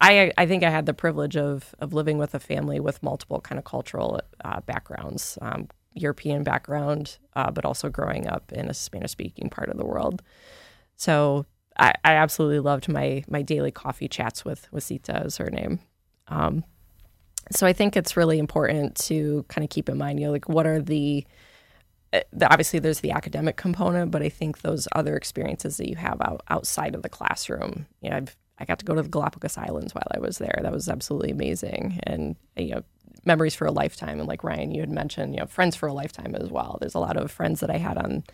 I 0.00 0.32
I 0.36 0.46
think 0.46 0.64
I 0.64 0.70
had 0.70 0.86
the 0.86 0.94
privilege 0.94 1.36
of 1.36 1.74
of 1.78 1.92
living 1.92 2.18
with 2.18 2.34
a 2.34 2.40
family 2.40 2.80
with 2.80 3.02
multiple 3.02 3.40
kind 3.40 3.58
of 3.58 3.64
cultural 3.64 4.20
uh, 4.44 4.60
backgrounds, 4.62 5.38
um, 5.42 5.68
European 5.94 6.42
background, 6.42 7.18
uh, 7.36 7.50
but 7.50 7.64
also 7.64 7.88
growing 7.88 8.26
up 8.26 8.52
in 8.52 8.68
a 8.68 8.74
Spanish 8.74 9.12
speaking 9.12 9.48
part 9.48 9.68
of 9.68 9.76
the 9.76 9.86
world. 9.86 10.22
So 10.96 11.46
I, 11.78 11.94
I 12.04 12.14
absolutely 12.14 12.60
loved 12.60 12.88
my 12.88 13.24
my 13.28 13.42
daily 13.42 13.70
coffee 13.70 14.08
chats 14.08 14.44
with 14.44 14.70
with 14.72 14.84
Sita 14.84 15.22
is 15.24 15.36
her 15.36 15.50
name. 15.50 15.80
Um, 16.28 16.64
so 17.50 17.66
I 17.66 17.72
think 17.72 17.96
it's 17.96 18.16
really 18.16 18.38
important 18.38 18.96
to 19.06 19.44
kind 19.48 19.64
of 19.64 19.70
keep 19.70 19.88
in 19.88 19.96
mind, 19.96 20.20
you 20.20 20.26
know, 20.26 20.32
like 20.32 20.48
what 20.48 20.66
are 20.66 20.80
the, 20.80 21.26
uh, 22.12 22.20
the 22.32 22.50
obviously 22.50 22.78
there's 22.78 23.00
the 23.00 23.12
academic 23.12 23.56
component, 23.56 24.10
but 24.10 24.22
I 24.22 24.28
think 24.28 24.60
those 24.60 24.86
other 24.94 25.16
experiences 25.16 25.78
that 25.78 25.88
you 25.88 25.96
have 25.96 26.20
out, 26.20 26.42
outside 26.48 26.94
of 26.94 27.02
the 27.02 27.08
classroom. 27.08 27.86
You 28.02 28.10
know, 28.10 28.16
I've 28.16 28.36
I 28.58 28.64
got 28.64 28.80
to 28.80 28.84
go 28.84 28.94
to 28.94 29.02
the 29.02 29.08
Galapagos 29.08 29.56
Islands 29.56 29.94
while 29.94 30.08
I 30.10 30.18
was 30.18 30.38
there. 30.38 30.58
That 30.62 30.72
was 30.72 30.88
absolutely 30.88 31.30
amazing, 31.30 32.00
and 32.02 32.34
you 32.56 32.74
know, 32.74 32.82
memories 33.24 33.54
for 33.54 33.66
a 33.66 33.72
lifetime. 33.72 34.18
And 34.18 34.28
like 34.28 34.42
Ryan, 34.42 34.72
you 34.72 34.80
had 34.80 34.90
mentioned, 34.90 35.34
you 35.34 35.40
know, 35.40 35.46
friends 35.46 35.76
for 35.76 35.86
a 35.86 35.92
lifetime 35.92 36.34
as 36.34 36.50
well. 36.50 36.76
There's 36.80 36.96
a 36.96 37.00
lot 37.00 37.16
of 37.16 37.30
friends 37.30 37.60
that 37.60 37.70
I 37.70 37.76
had 37.78 37.96
on 37.98 38.24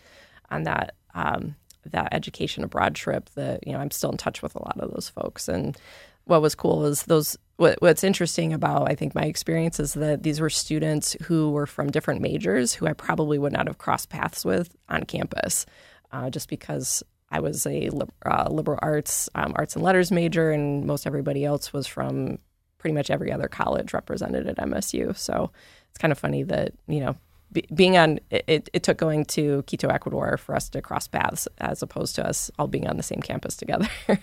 on 0.49 0.63
that 0.63 0.95
um, 1.13 1.55
that 1.91 2.09
education 2.13 2.63
abroad 2.63 2.95
trip 2.95 3.29
that 3.35 3.65
you 3.65 3.73
know 3.73 3.79
I'm 3.79 3.91
still 3.91 4.11
in 4.11 4.17
touch 4.17 4.41
with 4.41 4.55
a 4.55 4.63
lot 4.63 4.79
of 4.79 4.91
those 4.91 5.09
folks. 5.09 5.47
And 5.47 5.77
what 6.25 6.41
was 6.41 6.55
cool 6.55 6.85
is 6.85 7.03
those. 7.03 7.37
What, 7.57 7.81
what's 7.81 8.03
interesting 8.03 8.51
about 8.51 8.89
I 8.89 8.95
think 8.95 9.15
my 9.15 9.23
experience 9.23 9.79
is 9.79 9.93
that 9.93 10.23
these 10.23 10.41
were 10.41 10.49
students 10.49 11.15
who 11.23 11.51
were 11.51 11.65
from 11.65 11.89
different 11.89 12.19
majors 12.21 12.73
who 12.73 12.85
I 12.85 12.91
probably 12.91 13.37
would 13.37 13.53
not 13.53 13.67
have 13.67 13.77
crossed 13.77 14.09
paths 14.09 14.43
with 14.43 14.75
on 14.89 15.03
campus, 15.03 15.65
uh, 16.11 16.29
just 16.29 16.49
because 16.49 17.01
I 17.31 17.39
was 17.39 17.65
a 17.65 17.89
uh, 18.25 18.49
liberal 18.49 18.79
arts, 18.81 19.29
um, 19.35 19.53
arts 19.55 19.75
and 19.75 19.83
letters 19.83 20.11
major, 20.11 20.51
and 20.51 20.85
most 20.85 21.07
everybody 21.07 21.45
else 21.45 21.71
was 21.71 21.87
from 21.87 22.39
pretty 22.77 22.93
much 22.93 23.09
every 23.09 23.31
other 23.31 23.47
college 23.47 23.93
represented 23.93 24.47
at 24.47 24.57
MSU. 24.57 25.15
So 25.17 25.51
it's 25.89 25.97
kind 25.97 26.11
of 26.11 26.19
funny 26.19 26.43
that 26.43 26.73
you 26.87 26.99
know 26.99 27.15
be, 27.51 27.65
being 27.73 27.97
on 27.97 28.19
it, 28.29 28.69
it 28.73 28.83
took 28.83 28.97
going 28.97 29.25
to 29.25 29.63
Quito, 29.63 29.87
Ecuador, 29.87 30.37
for 30.37 30.55
us 30.55 30.69
to 30.69 30.81
cross 30.81 31.07
paths 31.07 31.47
as 31.59 31.81
opposed 31.81 32.15
to 32.15 32.27
us 32.27 32.51
all 32.59 32.67
being 32.67 32.87
on 32.87 32.97
the 32.97 33.03
same 33.03 33.21
campus 33.21 33.55
together. 33.55 33.87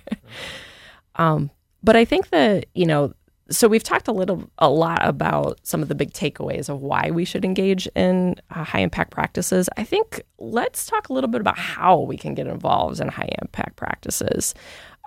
um, 1.17 1.50
but 1.83 1.97
I 1.97 2.05
think 2.05 2.31
that 2.31 2.67
you 2.75 2.87
know 2.87 3.12
so 3.52 3.68
we've 3.68 3.82
talked 3.82 4.09
a 4.09 4.12
little 4.12 4.50
a 4.59 4.68
lot 4.68 5.06
about 5.06 5.61
some 5.62 5.82
of 5.82 5.88
the 5.88 5.94
big 5.94 6.12
takeaways 6.12 6.68
of 6.68 6.80
why 6.80 7.11
we 7.11 7.25
should 7.25 7.44
engage 7.44 7.87
in 7.94 8.37
uh, 8.50 8.64
high 8.64 8.80
impact 8.80 9.11
practices. 9.11 9.68
I 9.76 9.85
think 9.85 10.23
let's 10.38 10.87
talk 10.87 11.09
a 11.09 11.12
little 11.12 11.30
bit 11.30 11.40
about 11.40 11.59
how 11.59 12.00
we 12.00 12.16
can 12.16 12.35
get 12.35 12.47
involved 12.47 13.00
in 13.00 13.09
high 13.09 13.30
impact 13.40 13.76
practices. 13.76 14.54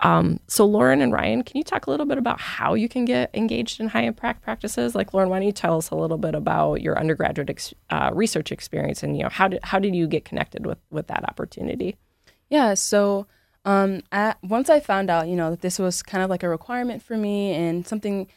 Um, 0.04 0.40
so 0.48 0.66
lauren 0.66 1.02
and 1.02 1.14
ryan 1.14 1.42
can 1.42 1.58
you 1.58 1.64
talk 1.64 1.88
a 1.88 1.90
little 1.90 2.06
bit 2.06 2.18
about 2.18 2.42
how 2.42 2.74
you 2.74 2.90
can 2.90 3.06
get 3.06 3.30
engaged 3.34 3.80
in 3.80 3.88
high 3.88 4.04
impact 4.04 4.42
practices? 4.42 4.94
Like 4.94 5.14
lauren 5.14 5.30
why 5.30 5.40
don't 5.40 5.48
you 5.48 5.52
tell 5.52 5.78
us 5.78 5.90
a 5.90 5.96
little 5.96 6.18
bit 6.18 6.36
about 6.36 6.82
your 6.82 7.00
undergraduate 7.00 7.50
ex- 7.50 7.74
uh, 7.90 8.12
research 8.14 8.52
experience 8.52 9.04
and 9.04 9.18
you 9.18 9.24
know 9.24 9.30
how 9.30 9.48
did 9.48 9.60
how 9.64 9.80
did 9.80 9.96
you 9.96 10.08
get 10.08 10.26
connected 10.26 10.66
with 10.66 10.78
with 10.90 11.08
that 11.08 11.28
opportunity? 11.28 11.98
Yeah 12.50 12.74
so 12.74 13.28
um, 13.66 14.02
at, 14.12 14.38
once 14.44 14.70
I 14.70 14.80
found 14.80 15.10
out, 15.10 15.28
you 15.28 15.36
know, 15.36 15.50
that 15.50 15.62
this 15.62 15.80
was 15.80 16.04
kind 16.04 16.24
of 16.24 16.30
like 16.30 16.44
a 16.44 16.50
requirement 16.50 17.02
for 17.02 17.18
me 17.18 17.52
and 17.52 17.86
something 17.86 18.28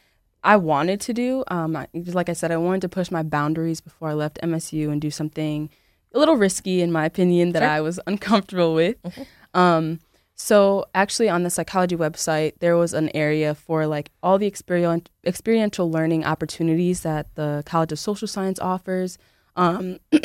I 0.43 0.57
wanted 0.57 0.99
to 1.01 1.13
do, 1.13 1.43
um, 1.49 1.75
I, 1.75 1.87
like 1.93 2.29
I 2.29 2.33
said, 2.33 2.51
I 2.51 2.57
wanted 2.57 2.81
to 2.81 2.89
push 2.89 3.11
my 3.11 3.23
boundaries 3.23 3.79
before 3.79 4.09
I 4.09 4.13
left 4.13 4.39
MSU 4.41 4.91
and 4.91 4.99
do 4.99 5.11
something 5.11 5.69
a 6.13 6.19
little 6.19 6.35
risky, 6.35 6.81
in 6.81 6.91
my 6.91 7.05
opinion, 7.05 7.51
that 7.51 7.61
sure. 7.61 7.69
I 7.69 7.81
was 7.81 7.99
uncomfortable 8.07 8.73
with. 8.73 9.01
Mm-hmm. 9.03 9.59
Um, 9.59 9.99
so 10.33 10.85
actually, 10.95 11.29
on 11.29 11.43
the 11.43 11.49
psychology 11.49 11.95
website, 11.95 12.53
there 12.59 12.77
was 12.77 12.93
an 12.93 13.09
area 13.13 13.53
for 13.53 13.85
like 13.85 14.09
all 14.23 14.37
the 14.37 14.47
experiential 14.47 15.11
experiential 15.25 15.91
learning 15.91 16.23
opportunities 16.25 17.01
that 17.01 17.35
the 17.35 17.61
College 17.65 17.91
of 17.91 17.99
Social 17.99 18.27
Science 18.27 18.57
offers, 18.59 19.17
um, 19.57 19.99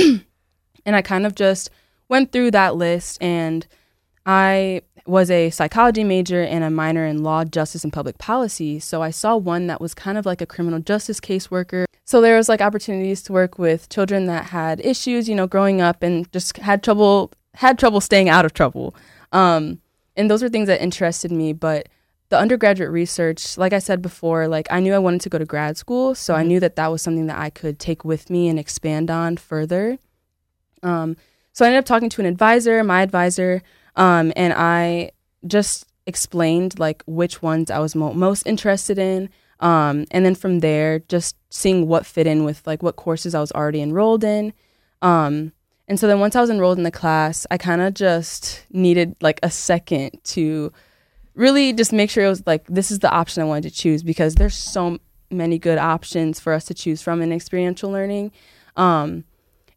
and 0.87 0.97
I 0.97 1.03
kind 1.03 1.27
of 1.27 1.35
just 1.35 1.69
went 2.09 2.31
through 2.31 2.53
that 2.53 2.77
list 2.77 3.21
and 3.21 3.67
I 4.25 4.83
was 5.07 5.31
a 5.31 5.51
psychology 5.51 6.03
major 6.03 6.43
and 6.43 6.65
a 6.65 6.71
minor 6.71 7.07
in 7.07 7.23
law, 7.23 7.45
justice, 7.45 7.85
and 7.85 7.93
public 7.93 8.19
policy. 8.19 8.79
So 8.79 9.03
I 9.03 9.11
saw 9.11 9.37
one 9.37 9.67
that 9.67 9.81
was 9.81 9.95
kind 9.95 10.17
of 10.17 10.25
like 10.25 10.41
a 10.41 10.47
criminal 10.47 10.81
justice 10.81 11.21
caseworker. 11.21 11.85
So 12.05 12.21
there 12.21 12.37
was 12.37 12.49
like 12.49 12.61
opportunities 12.61 13.23
to 13.25 13.33
work 13.33 13.59
with 13.59 13.89
children 13.89 14.27
that 14.27 14.47
had 14.47 14.81
issues, 14.81 15.29
you 15.29 15.35
know, 15.35 15.47
growing 15.47 15.81
up 15.81 16.03
and 16.03 16.31
just 16.33 16.57
had 16.59 16.83
trouble 16.83 17.33
had 17.55 17.79
trouble 17.79 18.01
staying 18.01 18.29
out 18.29 18.45
of 18.45 18.53
trouble. 18.53 18.95
Um, 19.33 19.81
and 20.17 20.31
those 20.31 20.43
were 20.43 20.49
things 20.49 20.67
that 20.69 20.83
interested 20.83 21.31
me. 21.31 21.53
But 21.53 21.89
the 22.31 22.39
undergraduate 22.39 22.91
research, 22.91 23.57
like 23.59 23.73
I 23.73 23.79
said 23.79 24.03
before, 24.03 24.49
like 24.49 24.67
I 24.71 24.81
knew 24.81 24.95
I 24.95 24.99
wanted 24.99 25.21
to 25.23 25.29
go 25.29 25.39
to 25.39 25.45
grad 25.45 25.77
school, 25.77 26.15
so 26.15 26.33
mm-hmm. 26.33 26.41
I 26.41 26.45
knew 26.45 26.61
that 26.61 26.77
that 26.77 26.91
was 26.91 27.03
something 27.03 27.27
that 27.27 27.39
I 27.39 27.51
could 27.51 27.79
take 27.79 28.05
with 28.05 28.31
me 28.31 28.49
and 28.49 28.59
expand 28.59 29.11
on 29.11 29.37
further. 29.37 29.99
Um, 30.83 31.17
so 31.53 31.65
I 31.65 31.69
ended 31.69 31.81
up 31.81 31.85
talking 31.85 32.09
to 32.11 32.21
an 32.21 32.27
advisor. 32.27 32.83
My 32.83 33.03
advisor 33.03 33.63
um, 33.97 34.33
and 34.37 34.53
I 34.53 35.11
just 35.47 35.87
explained 36.07 36.79
like 36.79 37.03
which 37.07 37.43
ones 37.43 37.71
I 37.71 37.79
was 37.79 37.95
mo- 37.95 38.13
most 38.13 38.47
interested 38.47 38.99
in. 38.99 39.31
Um, 39.61 40.05
and 40.11 40.25
then 40.27 40.35
from 40.35 40.61
there, 40.61 40.99
just 40.99 41.37
seeing 41.51 41.87
what 41.87 42.05
fit 42.05 42.27
in 42.27 42.45
with 42.45 42.67
like 42.67 42.83
what 42.83 42.97
courses 42.97 43.35
I 43.35 43.41
was 43.41 43.53
already 43.53 43.81
enrolled 43.81 44.25
in. 44.25 44.53
Um, 45.01 45.53
and 45.87 46.01
so 46.01 46.07
then 46.07 46.21
once 46.21 46.35
I 46.35 46.41
was 46.41 46.51
enrolled 46.51 46.79
in 46.79 46.85
the 46.85 46.91
class, 46.91 47.47
I 47.51 47.59
kind 47.59 47.81
of 47.81 47.95
just 47.95 48.65
needed 48.71 49.17
like 49.21 49.41
a 49.43 49.51
second 49.51 50.19
to 50.25 50.73
really 51.35 51.73
just 51.73 51.93
make 51.93 52.11
sure 52.11 52.25
it 52.25 52.29
was 52.29 52.47
like 52.47 52.67
this 52.67 52.91
is 52.91 53.01
the 53.01 53.11
option 53.11 53.43
I 53.43 53.47
wanted 53.47 53.71
to 53.71 53.75
choose 53.75 54.03
because 54.03 54.35
there's 54.35 54.55
so 54.55 54.99
many 55.31 55.59
good 55.59 55.79
options 55.79 56.41
for 56.41 56.53
us 56.53 56.65
to 56.67 56.75
choose 56.75 57.03
from 57.03 57.21
in 57.23 57.33
experiential 57.33 57.91
learning. 57.91 58.33
Um, 58.77 59.25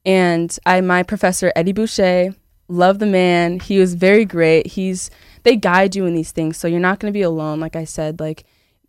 and 0.06 0.58
I, 0.66 0.82
my 0.82 1.04
professor 1.04 1.52
Eddie 1.56 1.74
Boucher, 1.74 2.36
love 2.68 3.00
the 3.00 3.06
man. 3.06 3.60
He 3.60 3.80
was 3.80 3.94
very 3.94 4.26
great. 4.26 4.68
He's 4.68 5.10
they 5.44 5.56
guide 5.56 5.96
you 5.96 6.06
in 6.06 6.14
these 6.14 6.32
things, 6.32 6.58
so 6.58 6.68
you're 6.68 6.80
not 6.80 7.00
going 7.00 7.12
to 7.12 7.18
be 7.18 7.22
alone. 7.22 7.60
Like 7.60 7.76
I 7.76 7.86
said, 7.86 8.20
like 8.20 8.44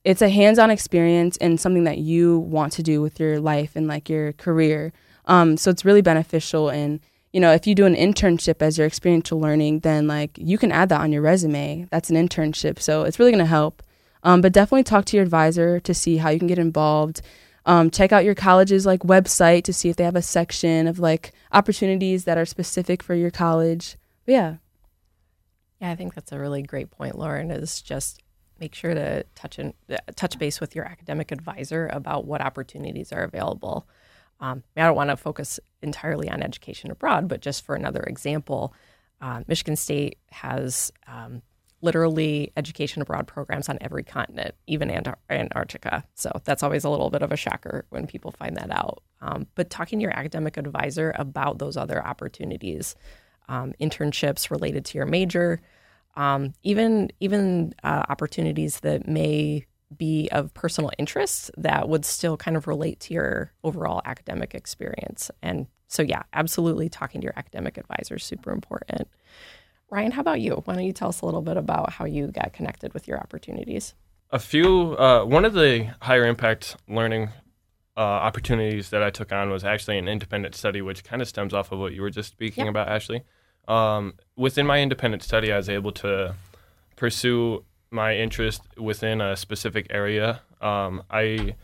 it's 0.04 0.23
a 0.23 0.28
hands-on 0.28 0.70
experience 0.70 1.37
and 1.38 1.61
something 1.61 1.85
that 1.85 1.99
you 1.99 2.38
want 2.38 2.73
to 2.75 2.82
do 2.82 3.02
with 3.02 3.20
your 3.20 3.40
life 3.40 3.76
and 3.76 3.87
like 3.87 4.08
your 4.08 4.32
career. 4.32 4.92
Um, 5.26 5.56
so 5.56 5.70
it's 5.70 5.85
really 5.85 6.02
beneficial. 6.02 6.68
And 6.68 7.00
you 7.32 7.40
know, 7.40 7.52
if 7.52 7.66
you 7.66 7.75
do 7.75 7.85
an 7.85 7.94
internship 7.94 8.62
as 8.62 8.78
your 8.78 8.87
experiential 8.87 9.38
learning, 9.38 9.80
then 9.80 10.06
like 10.06 10.30
you 10.37 10.56
can 10.58 10.73
add 10.73 10.88
that 10.88 11.00
on 11.00 11.12
your 11.12 11.23
resume. 11.23 11.87
That's 11.90 12.11
an 12.11 12.16
internship, 12.16 12.80
so 12.80 13.02
it's 13.02 13.18
really 13.18 13.32
going 13.32 13.44
to 13.44 13.47
help. 13.47 13.82
Um, 14.23 14.40
but 14.40 14.52
definitely 14.52 14.85
talk 14.85 15.04
to 15.06 15.16
your 15.16 15.25
advisor 15.25 15.78
to 15.80 15.94
see 15.94 16.16
how 16.16 16.30
you 16.30 16.38
can 16.38 16.49
get 16.49 16.58
involved. 16.58 17.20
Um, 17.68 17.90
check 17.90 18.12
out 18.12 18.25
your 18.25 18.34
college's 18.34 18.87
like 18.87 19.00
website 19.00 19.64
to 19.64 19.75
see 19.75 19.90
if 19.90 19.96
they 19.96 20.04
have 20.04 20.16
a 20.16 20.22
section 20.22 20.87
of 20.87 20.98
like 20.98 21.32
opportunities 21.52 22.25
that 22.25 22.38
are 22.38 22.46
specific 22.46 23.02
for 23.02 23.14
your 23.14 23.30
college. 23.30 23.96
But 24.25 24.32
yeah. 24.32 24.54
Yeah, 25.78 25.90
I 25.90 25.94
think 25.94 26.14
that's 26.14 26.32
a 26.32 26.38
really 26.38 26.62
great 26.62 26.90
point, 26.90 27.18
Lauren. 27.18 27.50
Is 27.50 27.82
just 27.82 28.22
make 28.58 28.75
sure 28.75 28.94
to 28.94 29.22
touch 29.34 29.58
uh, 29.58 29.70
touch 30.16 30.38
base 30.38 30.60
with 30.60 30.75
your 30.75 30.87
academic 30.87 31.30
advisor 31.30 31.88
about 31.88 32.25
what 32.25 32.40
opportunities 32.40 33.12
are 33.12 33.22
available. 33.22 33.87
Um, 34.40 34.62
I 34.75 34.84
don't 34.84 34.96
want 34.96 35.10
to 35.10 35.16
focus 35.18 35.60
entirely 35.82 36.30
on 36.30 36.42
education 36.42 36.90
abroad, 36.90 37.28
but 37.28 37.42
just 37.42 37.66
for 37.66 37.75
another 37.75 38.02
example, 38.02 38.72
uh, 39.20 39.42
Michigan 39.46 39.76
State 39.76 40.16
has 40.30 40.90
um, 41.06 41.42
literally 41.80 42.52
education 42.56 43.02
abroad 43.02 43.26
programs 43.26 43.68
on 43.68 43.78
every 43.80 44.02
continent, 44.02 44.54
even 44.66 44.90
Antar- 44.90 45.18
Antarctica. 45.30 46.04
So 46.14 46.30
that's 46.44 46.62
always 46.62 46.85
a 46.85 46.90
little 46.90 47.11
bit 47.11 47.23
of 47.23 47.30
a 47.30 47.37
shocker 47.37 47.87
when 47.90 48.06
people 48.06 48.32
find 48.32 48.56
that 48.56 48.70
out. 48.70 49.02
Um, 49.20 49.47
but 49.54 49.70
talking 49.70 49.99
to 49.99 50.02
your 50.02 50.16
academic 50.16 50.56
advisor 50.56 51.14
about 51.16 51.58
those 51.58 51.76
other 51.76 52.04
opportunities, 52.04 52.97
um, 53.49 53.73
internships 53.80 54.50
related 54.50 54.85
to 54.87 54.99
your 54.99 55.06
major, 55.06 55.61
um, 56.16 56.52
even 56.62 57.11
even 57.20 57.75
uh, 57.85 58.04
opportunities 58.08 58.80
that 58.80 59.06
may 59.06 59.64
be 59.97 60.28
of 60.32 60.52
personal 60.52 60.90
interest 60.99 61.50
that 61.56 61.88
would 61.88 62.04
still 62.04 62.37
kind 62.37 62.56
of 62.56 62.66
relate 62.66 63.00
to 63.00 63.14
your 63.14 63.52
overall 63.64 64.02
academic 64.04 64.54
experience. 64.54 65.30
And 65.42 65.66
so, 65.87 66.02
yeah, 66.02 66.25
absolutely 66.35 66.88
talking 66.90 67.20
to 67.23 67.25
your 67.25 67.35
academic 67.37 67.78
advisor 67.78 68.16
is 68.16 68.25
super 68.25 68.50
important. 68.50 69.08
Ryan, 69.90 70.12
how 70.12 70.21
about 70.21 70.40
you? 70.40 70.62
Why 70.64 70.75
don't 70.75 70.85
you 70.85 70.92
tell 70.92 71.09
us 71.09 71.23
a 71.23 71.25
little 71.25 71.40
bit 71.40 71.57
about 71.57 71.92
how 71.92 72.04
you 72.04 72.28
got 72.28 72.52
connected 72.52 72.92
with 72.92 73.09
your 73.09 73.18
opportunities? 73.18 73.95
A 74.30 74.38
few, 74.38 74.97
uh, 74.99 75.25
one 75.25 75.47
of 75.47 75.54
the 75.54 75.95
higher 76.02 76.26
impact 76.26 76.76
learning 76.87 77.30
uh, 77.97 78.00
opportunities 78.00 78.90
that 78.90 79.02
I 79.02 79.11
took 79.11 79.33
on 79.33 79.50
was 79.50 79.64
actually 79.64 79.99
an 79.99 80.07
independent 80.07 80.54
study, 80.54 80.83
which 80.83 81.04
kind 81.04 81.23
of 81.23 81.28
stems 81.28 81.54
off 81.54 81.73
of 81.73 81.78
what 81.78 81.95
you 81.95 82.02
were 82.02 82.11
just 82.11 82.30
speaking 82.30 82.66
yep. 82.66 82.73
about, 82.73 82.88
Ashley. 82.88 83.23
Um, 83.66 84.14
within 84.37 84.66
my 84.66 84.80
independent 84.80 85.23
study, 85.23 85.52
I 85.52 85.57
was 85.57 85.68
able 85.68 85.92
to 85.92 86.35
pursue 86.97 87.64
my 87.90 88.14
interest 88.14 88.62
within 88.76 89.21
a 89.21 89.37
specific 89.37 89.87
area. 89.90 90.42
Um, 90.61 91.02
I 91.11 91.54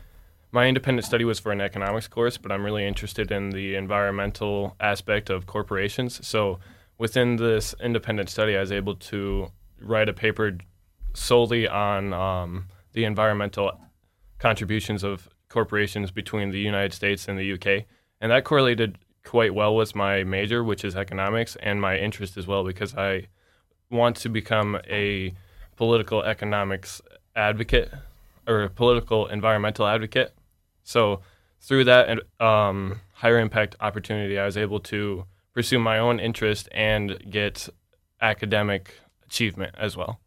my 0.51 0.67
independent 0.67 1.05
study 1.05 1.25
was 1.25 1.39
for 1.39 1.51
an 1.51 1.59
economics 1.59 2.07
course, 2.07 2.37
but 2.37 2.51
I'm 2.51 2.63
really 2.63 2.87
interested 2.87 3.29
in 3.29 3.49
the 3.49 3.75
environmental 3.75 4.75
aspect 4.79 5.29
of 5.29 5.45
corporations. 5.45 6.25
So 6.25 6.59
within 6.97 7.35
this 7.37 7.75
independent 7.81 8.29
study, 8.29 8.55
I 8.55 8.61
was 8.61 8.71
able 8.71 8.95
to 8.95 9.51
write 9.81 10.09
a 10.09 10.13
paper 10.13 10.57
solely 11.13 11.67
on 11.67 12.13
um, 12.13 12.67
the 12.93 13.05
environmental 13.05 13.71
contributions 14.39 15.03
of 15.03 15.29
corporations 15.49 16.11
between 16.11 16.51
the 16.51 16.59
United 16.59 16.93
States 16.93 17.27
and 17.27 17.37
the 17.37 17.53
UK, 17.53 17.85
and 18.21 18.31
that 18.31 18.43
correlated 18.43 18.97
quite 19.23 19.53
well 19.53 19.75
with 19.75 19.95
my 19.95 20.23
major, 20.23 20.63
which 20.63 20.85
is 20.85 20.95
economics, 20.95 21.55
and 21.57 21.81
my 21.81 21.97
interest 21.97 22.37
as 22.37 22.47
well 22.47 22.63
because 22.63 22.95
I 22.95 23.27
want 23.89 24.15
to 24.17 24.29
become 24.29 24.79
a 24.87 25.33
political 25.75 26.23
economics 26.23 27.01
advocate 27.35 27.91
or 28.47 28.63
a 28.63 28.69
political 28.69 29.27
environmental 29.27 29.87
advocate. 29.87 30.33
So 30.83 31.21
through 31.59 31.85
that 31.85 32.19
um, 32.39 33.01
higher 33.13 33.39
impact 33.39 33.75
opportunity, 33.79 34.37
I 34.37 34.45
was 34.45 34.57
able 34.57 34.79
to 34.81 35.25
pursue 35.55 35.79
my 35.79 35.97
own 35.97 36.19
interest 36.19 36.69
and 36.71 37.17
get 37.29 37.69
academic 38.21 38.99
achievement 39.25 39.73
as 39.77 39.97
well. 39.97 40.19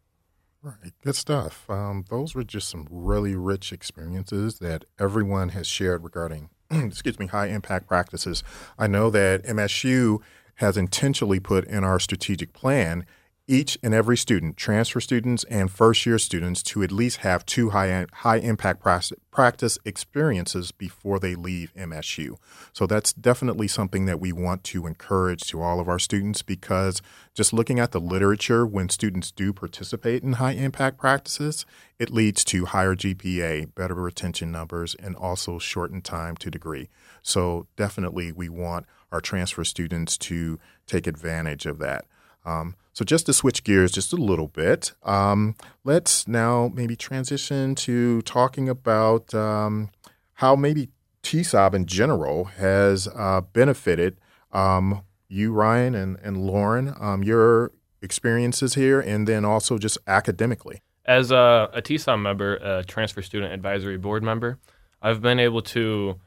Right, 0.60 0.92
good 1.04 1.14
stuff. 1.14 1.70
Um, 1.70 2.04
those 2.10 2.34
were 2.34 2.42
just 2.42 2.68
some 2.68 2.88
really 2.90 3.36
rich 3.36 3.72
experiences 3.72 4.58
that 4.58 4.84
everyone 4.98 5.50
has 5.50 5.68
shared 5.68 6.02
regarding, 6.02 6.50
excuse 6.70 7.18
me, 7.18 7.26
high 7.26 7.46
impact 7.46 7.86
practices. 7.86 8.42
I 8.76 8.88
know 8.88 9.10
that 9.10 9.44
MSU 9.44 10.18
has 10.56 10.76
intentionally 10.76 11.38
put 11.38 11.64
in 11.66 11.84
our 11.84 12.00
strategic 12.00 12.52
plan 12.52 13.06
each 13.48 13.78
and 13.82 13.94
every 13.94 14.16
student, 14.16 14.58
transfer 14.58 15.00
students 15.00 15.42
and 15.44 15.70
first 15.70 16.04
year 16.04 16.18
students, 16.18 16.62
to 16.62 16.82
at 16.82 16.92
least 16.92 17.18
have 17.18 17.46
two 17.46 17.70
high, 17.70 18.06
high 18.12 18.36
impact 18.36 18.84
practice 19.30 19.78
experiences 19.86 20.70
before 20.70 21.18
they 21.18 21.34
leave 21.34 21.72
MSU. 21.74 22.36
So 22.74 22.86
that's 22.86 23.14
definitely 23.14 23.66
something 23.66 24.04
that 24.04 24.20
we 24.20 24.32
want 24.32 24.64
to 24.64 24.86
encourage 24.86 25.42
to 25.48 25.62
all 25.62 25.80
of 25.80 25.88
our 25.88 25.98
students 25.98 26.42
because 26.42 27.00
just 27.34 27.54
looking 27.54 27.80
at 27.80 27.92
the 27.92 28.00
literature, 28.00 28.66
when 28.66 28.90
students 28.90 29.30
do 29.30 29.54
participate 29.54 30.22
in 30.22 30.34
high 30.34 30.52
impact 30.52 30.98
practices, 30.98 31.64
it 31.98 32.10
leads 32.10 32.44
to 32.44 32.66
higher 32.66 32.94
GPA, 32.94 33.74
better 33.74 33.94
retention 33.94 34.52
numbers, 34.52 34.94
and 34.96 35.16
also 35.16 35.58
shortened 35.58 36.04
time 36.04 36.36
to 36.36 36.50
degree. 36.50 36.90
So 37.22 37.66
definitely 37.76 38.30
we 38.30 38.50
want 38.50 38.84
our 39.10 39.22
transfer 39.22 39.64
students 39.64 40.18
to 40.18 40.58
take 40.86 41.06
advantage 41.06 41.64
of 41.64 41.78
that. 41.78 42.04
Um, 42.48 42.74
so 42.92 43.04
just 43.04 43.26
to 43.26 43.32
switch 43.32 43.62
gears 43.62 43.92
just 43.92 44.12
a 44.12 44.16
little 44.16 44.48
bit, 44.48 44.92
um, 45.02 45.54
let's 45.84 46.26
now 46.26 46.72
maybe 46.74 46.96
transition 46.96 47.74
to 47.76 48.22
talking 48.22 48.68
about 48.68 49.34
um, 49.34 49.90
how 50.34 50.56
maybe 50.56 50.88
TSOB 51.22 51.74
in 51.74 51.86
general 51.86 52.44
has 52.44 53.06
uh, 53.08 53.42
benefited 53.52 54.18
um, 54.52 55.02
you, 55.28 55.52
Ryan, 55.52 55.94
and, 55.94 56.18
and 56.22 56.38
Lauren, 56.38 56.94
um, 56.98 57.22
your 57.22 57.70
experiences 58.00 58.74
here, 58.74 58.98
and 58.98 59.28
then 59.28 59.44
also 59.44 59.76
just 59.76 59.98
academically. 60.06 60.80
As 61.04 61.30
a, 61.30 61.68
a 61.74 61.82
TSOB 61.82 62.20
member, 62.20 62.56
a 62.56 62.82
Transfer 62.84 63.22
Student 63.22 63.52
Advisory 63.52 63.98
Board 63.98 64.22
member, 64.22 64.58
I've 65.02 65.20
been 65.20 65.38
able 65.38 65.62
to 65.62 66.18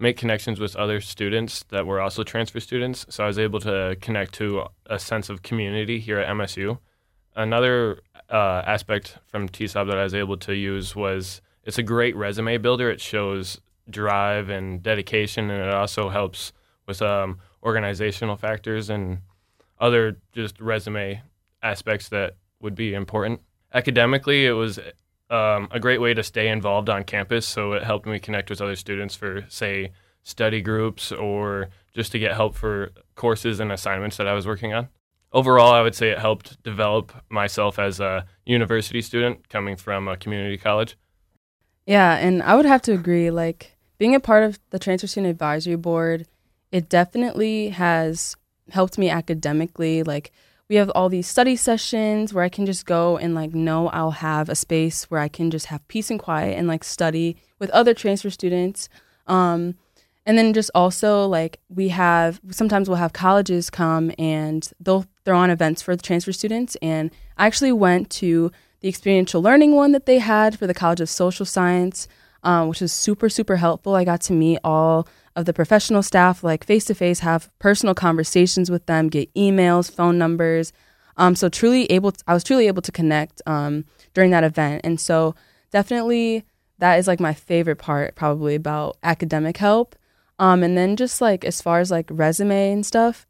make 0.00 0.16
connections 0.16 0.58
with 0.58 0.74
other 0.76 1.00
students 1.00 1.62
that 1.68 1.86
were 1.86 2.00
also 2.00 2.24
transfer 2.24 2.58
students. 2.58 3.06
So 3.10 3.22
I 3.22 3.26
was 3.26 3.38
able 3.38 3.60
to 3.60 3.96
connect 4.00 4.32
to 4.34 4.64
a 4.86 4.98
sense 4.98 5.28
of 5.28 5.42
community 5.42 6.00
here 6.00 6.18
at 6.18 6.28
MSU. 6.28 6.78
Another 7.36 8.00
uh, 8.30 8.62
aspect 8.66 9.18
from 9.26 9.48
TSOB 9.48 9.86
that 9.88 9.98
I 9.98 10.02
was 10.02 10.14
able 10.14 10.38
to 10.38 10.54
use 10.54 10.96
was 10.96 11.42
it's 11.64 11.78
a 11.78 11.82
great 11.82 12.16
resume 12.16 12.56
builder. 12.56 12.90
It 12.90 13.00
shows 13.00 13.60
drive 13.88 14.48
and 14.48 14.82
dedication, 14.82 15.50
and 15.50 15.62
it 15.62 15.74
also 15.74 16.08
helps 16.08 16.52
with 16.86 17.02
um, 17.02 17.38
organizational 17.62 18.36
factors 18.36 18.88
and 18.88 19.18
other 19.78 20.16
just 20.32 20.58
resume 20.60 21.20
aspects 21.62 22.08
that 22.08 22.36
would 22.60 22.74
be 22.74 22.94
important. 22.94 23.40
Academically, 23.72 24.46
it 24.46 24.52
was 24.52 24.78
um, 25.30 25.68
a 25.70 25.80
great 25.80 26.00
way 26.00 26.12
to 26.14 26.22
stay 26.22 26.48
involved 26.48 26.90
on 26.90 27.04
campus. 27.04 27.46
So 27.46 27.72
it 27.72 27.84
helped 27.84 28.06
me 28.06 28.18
connect 28.18 28.50
with 28.50 28.60
other 28.60 28.76
students 28.76 29.14
for, 29.14 29.44
say, 29.48 29.92
study 30.22 30.60
groups 30.60 31.12
or 31.12 31.70
just 31.94 32.12
to 32.12 32.18
get 32.18 32.34
help 32.34 32.54
for 32.54 32.90
courses 33.14 33.60
and 33.60 33.72
assignments 33.72 34.16
that 34.16 34.28
I 34.28 34.34
was 34.34 34.46
working 34.46 34.74
on. 34.74 34.88
Overall, 35.32 35.72
I 35.72 35.82
would 35.82 35.94
say 35.94 36.10
it 36.10 36.18
helped 36.18 36.62
develop 36.62 37.12
myself 37.28 37.78
as 37.78 38.00
a 38.00 38.26
university 38.44 39.00
student 39.00 39.48
coming 39.48 39.76
from 39.76 40.08
a 40.08 40.16
community 40.16 40.58
college. 40.58 40.96
Yeah, 41.86 42.16
and 42.16 42.42
I 42.42 42.56
would 42.56 42.66
have 42.66 42.82
to 42.82 42.92
agree. 42.92 43.30
Like 43.30 43.76
being 43.98 44.14
a 44.14 44.20
part 44.20 44.42
of 44.42 44.58
the 44.70 44.78
Transfer 44.78 45.06
Student 45.06 45.30
Advisory 45.30 45.76
Board, 45.76 46.26
it 46.72 46.88
definitely 46.88 47.70
has 47.70 48.36
helped 48.70 48.98
me 48.98 49.08
academically. 49.08 50.02
Like 50.02 50.32
we 50.70 50.76
have 50.76 50.90
all 50.94 51.08
these 51.08 51.26
study 51.26 51.56
sessions 51.56 52.32
where 52.32 52.44
I 52.44 52.48
can 52.48 52.64
just 52.64 52.86
go 52.86 53.16
and 53.16 53.34
like 53.34 53.52
know 53.52 53.88
I'll 53.88 54.12
have 54.12 54.48
a 54.48 54.54
space 54.54 55.10
where 55.10 55.20
I 55.20 55.26
can 55.26 55.50
just 55.50 55.66
have 55.66 55.86
peace 55.88 56.10
and 56.10 56.18
quiet 56.18 56.56
and 56.56 56.68
like 56.68 56.84
study 56.84 57.36
with 57.58 57.70
other 57.70 57.92
transfer 57.92 58.30
students. 58.30 58.88
Um, 59.26 59.74
and 60.24 60.38
then 60.38 60.54
just 60.54 60.70
also 60.72 61.26
like 61.26 61.58
we 61.68 61.88
have 61.88 62.40
sometimes 62.52 62.88
we'll 62.88 62.98
have 62.98 63.12
colleges 63.12 63.68
come 63.68 64.12
and 64.16 64.70
they'll 64.78 65.06
throw 65.24 65.38
on 65.38 65.50
events 65.50 65.82
for 65.82 65.96
the 65.96 66.02
transfer 66.02 66.32
students. 66.32 66.76
And 66.80 67.10
I 67.36 67.48
actually 67.48 67.72
went 67.72 68.08
to 68.10 68.52
the 68.78 68.88
experiential 68.88 69.42
learning 69.42 69.74
one 69.74 69.90
that 69.90 70.06
they 70.06 70.20
had 70.20 70.56
for 70.56 70.68
the 70.68 70.74
College 70.74 71.00
of 71.00 71.10
Social 71.10 71.44
Science, 71.44 72.06
um, 72.42 72.68
which 72.68 72.80
was 72.80 72.92
super 72.92 73.28
super 73.28 73.56
helpful. 73.56 73.94
I 73.94 74.04
got 74.04 74.20
to 74.22 74.32
meet 74.32 74.58
all 74.64 75.06
of 75.36 75.44
the 75.44 75.52
professional 75.52 76.02
staff, 76.02 76.42
like 76.42 76.64
face 76.64 76.84
to 76.86 76.94
face, 76.94 77.20
have 77.20 77.50
personal 77.58 77.94
conversations 77.94 78.70
with 78.70 78.86
them, 78.86 79.08
get 79.08 79.32
emails, 79.34 79.90
phone 79.90 80.18
numbers. 80.18 80.72
Um, 81.16 81.34
so 81.34 81.48
truly 81.48 81.84
able, 81.86 82.12
to, 82.12 82.24
I 82.26 82.34
was 82.34 82.42
truly 82.42 82.66
able 82.66 82.82
to 82.82 82.92
connect 82.92 83.42
um, 83.46 83.84
during 84.14 84.30
that 84.30 84.44
event, 84.44 84.82
and 84.84 84.98
so 84.98 85.34
definitely 85.70 86.44
that 86.78 86.98
is 86.98 87.06
like 87.06 87.20
my 87.20 87.34
favorite 87.34 87.76
part, 87.76 88.14
probably 88.14 88.54
about 88.54 88.96
academic 89.02 89.58
help. 89.58 89.94
Um, 90.38 90.62
and 90.62 90.76
then 90.76 90.96
just 90.96 91.20
like 91.20 91.44
as 91.44 91.60
far 91.60 91.80
as 91.80 91.90
like 91.90 92.06
resume 92.10 92.72
and 92.72 92.86
stuff, 92.86 93.26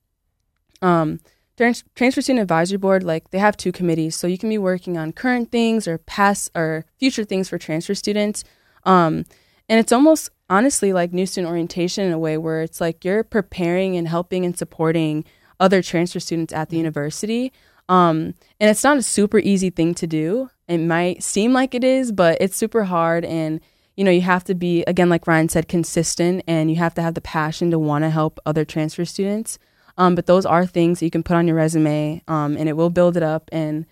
um, 0.80 1.18
trans- 1.56 1.82
transfer 1.96 2.22
student 2.22 2.42
advisory 2.42 2.78
board 2.78 3.02
like 3.02 3.30
they 3.30 3.38
have 3.38 3.56
two 3.56 3.72
committees, 3.72 4.14
so 4.14 4.28
you 4.28 4.38
can 4.38 4.48
be 4.48 4.58
working 4.58 4.96
on 4.96 5.12
current 5.12 5.50
things 5.50 5.88
or 5.88 5.98
past 5.98 6.50
or 6.54 6.84
future 6.98 7.24
things 7.24 7.48
for 7.48 7.58
transfer 7.58 7.94
students. 7.94 8.44
Um, 8.84 9.24
and 9.68 9.78
it's 9.78 9.92
almost 9.92 10.30
honestly 10.48 10.92
like 10.92 11.12
new 11.12 11.26
student 11.26 11.50
orientation 11.50 12.04
in 12.04 12.12
a 12.12 12.18
way 12.18 12.36
where 12.36 12.62
it's 12.62 12.80
like 12.80 13.04
you're 13.04 13.22
preparing 13.22 13.96
and 13.96 14.08
helping 14.08 14.44
and 14.44 14.58
supporting 14.58 15.24
other 15.60 15.82
transfer 15.82 16.18
students 16.18 16.52
at 16.52 16.68
the 16.68 16.74
mm-hmm. 16.74 16.80
university. 16.80 17.52
Um, 17.88 18.34
and 18.58 18.70
it's 18.70 18.84
not 18.84 18.96
a 18.98 19.02
super 19.02 19.38
easy 19.38 19.70
thing 19.70 19.94
to 19.94 20.06
do. 20.06 20.50
It 20.68 20.78
might 20.78 21.22
seem 21.22 21.52
like 21.52 21.74
it 21.74 21.84
is, 21.84 22.12
but 22.12 22.38
it's 22.40 22.56
super 22.56 22.84
hard. 22.84 23.24
And, 23.24 23.60
you 23.96 24.04
know, 24.04 24.10
you 24.10 24.20
have 24.22 24.44
to 24.44 24.54
be, 24.54 24.84
again, 24.84 25.08
like 25.08 25.26
Ryan 25.26 25.48
said, 25.48 25.68
consistent 25.68 26.42
and 26.46 26.70
you 26.70 26.76
have 26.76 26.94
to 26.94 27.02
have 27.02 27.14
the 27.14 27.20
passion 27.20 27.70
to 27.72 27.78
want 27.78 28.04
to 28.04 28.10
help 28.10 28.38
other 28.46 28.64
transfer 28.64 29.04
students. 29.04 29.58
Um, 29.98 30.14
but 30.14 30.26
those 30.26 30.46
are 30.46 30.66
things 30.66 31.00
that 31.00 31.04
you 31.04 31.10
can 31.10 31.24
put 31.24 31.36
on 31.36 31.46
your 31.46 31.56
resume 31.56 32.22
um, 32.28 32.56
and 32.56 32.68
it 32.68 32.76
will 32.76 32.90
build 32.90 33.16
it 33.16 33.22
up. 33.22 33.48
And 33.52 33.86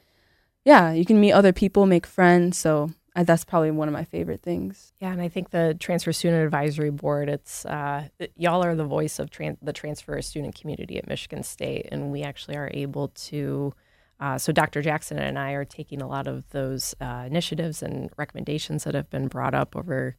yeah, 0.65 0.93
you 0.93 1.05
can 1.05 1.21
meet 1.21 1.33
other 1.33 1.53
people, 1.53 1.85
make 1.85 2.07
friends. 2.07 2.57
So 2.57 2.93
I, 3.19 3.25
that's 3.25 3.45
probably 3.45 3.73
one 3.73 3.89
of 3.89 3.93
my 3.93 4.05
favorite 4.05 4.43
things. 4.43 4.93
Yeah, 5.01 5.11
and 5.11 5.21
I 5.21 5.29
think 5.29 5.51
the 5.51 5.77
Transfer 5.81 6.13
Student 6.13 6.45
Advisory 6.45 6.91
Board, 6.91 7.29
it's 7.29 7.67
uh, 7.67 8.07
y'all 8.37 8.65
are 8.65 8.77
the 8.77 8.85
voice 8.85 9.19
of 9.19 9.29
tran- 9.29 9.57
the 9.61 9.73
transfer 9.73 10.23
student 10.23 10.55
community 10.55 10.99
at 10.99 11.09
Michigan 11.09 11.43
State, 11.43 11.89
and 11.91 12.13
we 12.13 12.23
actually 12.23 12.57
are 12.57 12.71
able 12.73 13.09
to. 13.09 13.75
Uh, 14.21 14.39
so 14.39 14.53
Dr. 14.53 14.83
Jackson 14.83 15.19
and 15.19 15.37
I 15.37 15.53
are 15.53 15.65
taking 15.65 16.01
a 16.01 16.07
lot 16.07 16.29
of 16.29 16.49
those 16.51 16.95
uh, 17.01 17.25
initiatives 17.27 17.83
and 17.83 18.09
recommendations 18.17 18.85
that 18.85 18.95
have 18.95 19.11
been 19.11 19.27
brought 19.27 19.55
up 19.55 19.75
over 19.75 20.17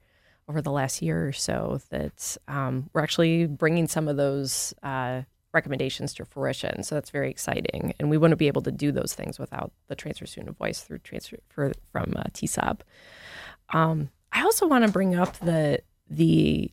over 0.50 0.62
the 0.62 0.72
last 0.72 1.02
year 1.02 1.26
or 1.26 1.32
so. 1.32 1.80
That 1.92 2.36
um, 2.50 2.90
we're 2.92 3.02
actually 3.02 3.46
bringing 3.46 3.88
some 3.88 4.10
of 4.10 4.18
those 4.18 4.74
uh, 4.84 5.22
recommendations 5.54 6.14
to 6.16 6.26
fruition. 6.26 6.84
So 6.84 6.96
that's 6.96 7.10
very 7.10 7.30
exciting, 7.30 7.94
and 8.00 8.10
we 8.10 8.18
wouldn't 8.18 8.40
be 8.40 8.48
able 8.48 8.62
to 8.64 8.72
do 8.72 8.92
those 8.92 9.14
things 9.14 9.40
without 9.40 9.72
the 9.88 9.96
transfer 9.96 10.26
student 10.26 10.58
voice 10.58 10.82
through 10.82 11.00
transfer 11.00 11.38
for, 11.50 11.72
from 11.92 12.14
uh, 12.16 12.24
TSOB. 12.34 12.82
Um, 13.74 14.10
I 14.32 14.44
also 14.44 14.68
want 14.68 14.86
to 14.86 14.92
bring 14.92 15.16
up 15.16 15.38
the 15.40 15.80
the 16.10 16.72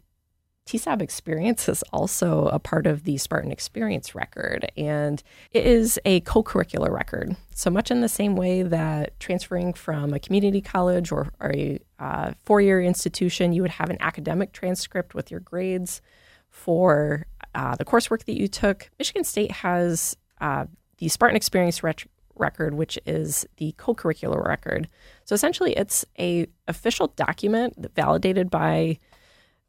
TSOB 0.67 1.01
experience 1.01 1.69
is 1.69 1.85
also 1.93 2.47
a 2.47 2.59
part 2.59 2.89
of 2.89 3.05
the 3.05 3.19
Spartan 3.19 3.53
Experience 3.53 4.17
record, 4.17 4.71
and 4.77 5.23
it 5.53 5.65
is 5.65 5.99
a 6.05 6.21
co 6.21 6.43
curricular 6.43 6.91
record. 6.91 7.37
So 7.55 7.71
much 7.71 7.93
in 7.93 8.01
the 8.01 8.09
same 8.09 8.35
way 8.35 8.63
that 8.63 9.19
transferring 9.21 9.75
from 9.75 10.13
a 10.13 10.19
community 10.19 10.61
college 10.61 11.13
or, 11.13 11.29
or 11.41 11.53
a 11.55 11.79
uh, 12.01 12.33
four 12.45 12.61
year 12.61 12.83
institution, 12.83 13.53
you 13.53 13.63
would 13.63 13.71
have 13.71 13.91
an 13.91 13.99
academic 14.01 14.53
transcript 14.53 15.15
with 15.15 15.31
your 15.31 15.41
grades 15.41 16.03
for 16.51 17.27
uh, 17.57 17.75
the 17.75 17.85
coursework 17.85 18.25
that 18.27 18.39
you 18.39 18.47
took. 18.47 18.91
Michigan 18.99 19.25
State 19.25 19.51
has 19.51 20.15
uh, 20.41 20.67
the 20.99 21.09
Spartan 21.09 21.37
Experience 21.37 21.83
ret- 21.83 22.05
record, 22.37 22.75
which 22.75 22.99
is 23.07 23.47
the 23.57 23.73
co-curricular 23.79 24.45
record. 24.47 24.89
So 25.25 25.35
essentially, 25.35 25.73
it's 25.73 26.05
a 26.19 26.47
official 26.69 27.09
document 27.17 27.91
validated 27.97 28.51
by 28.51 28.99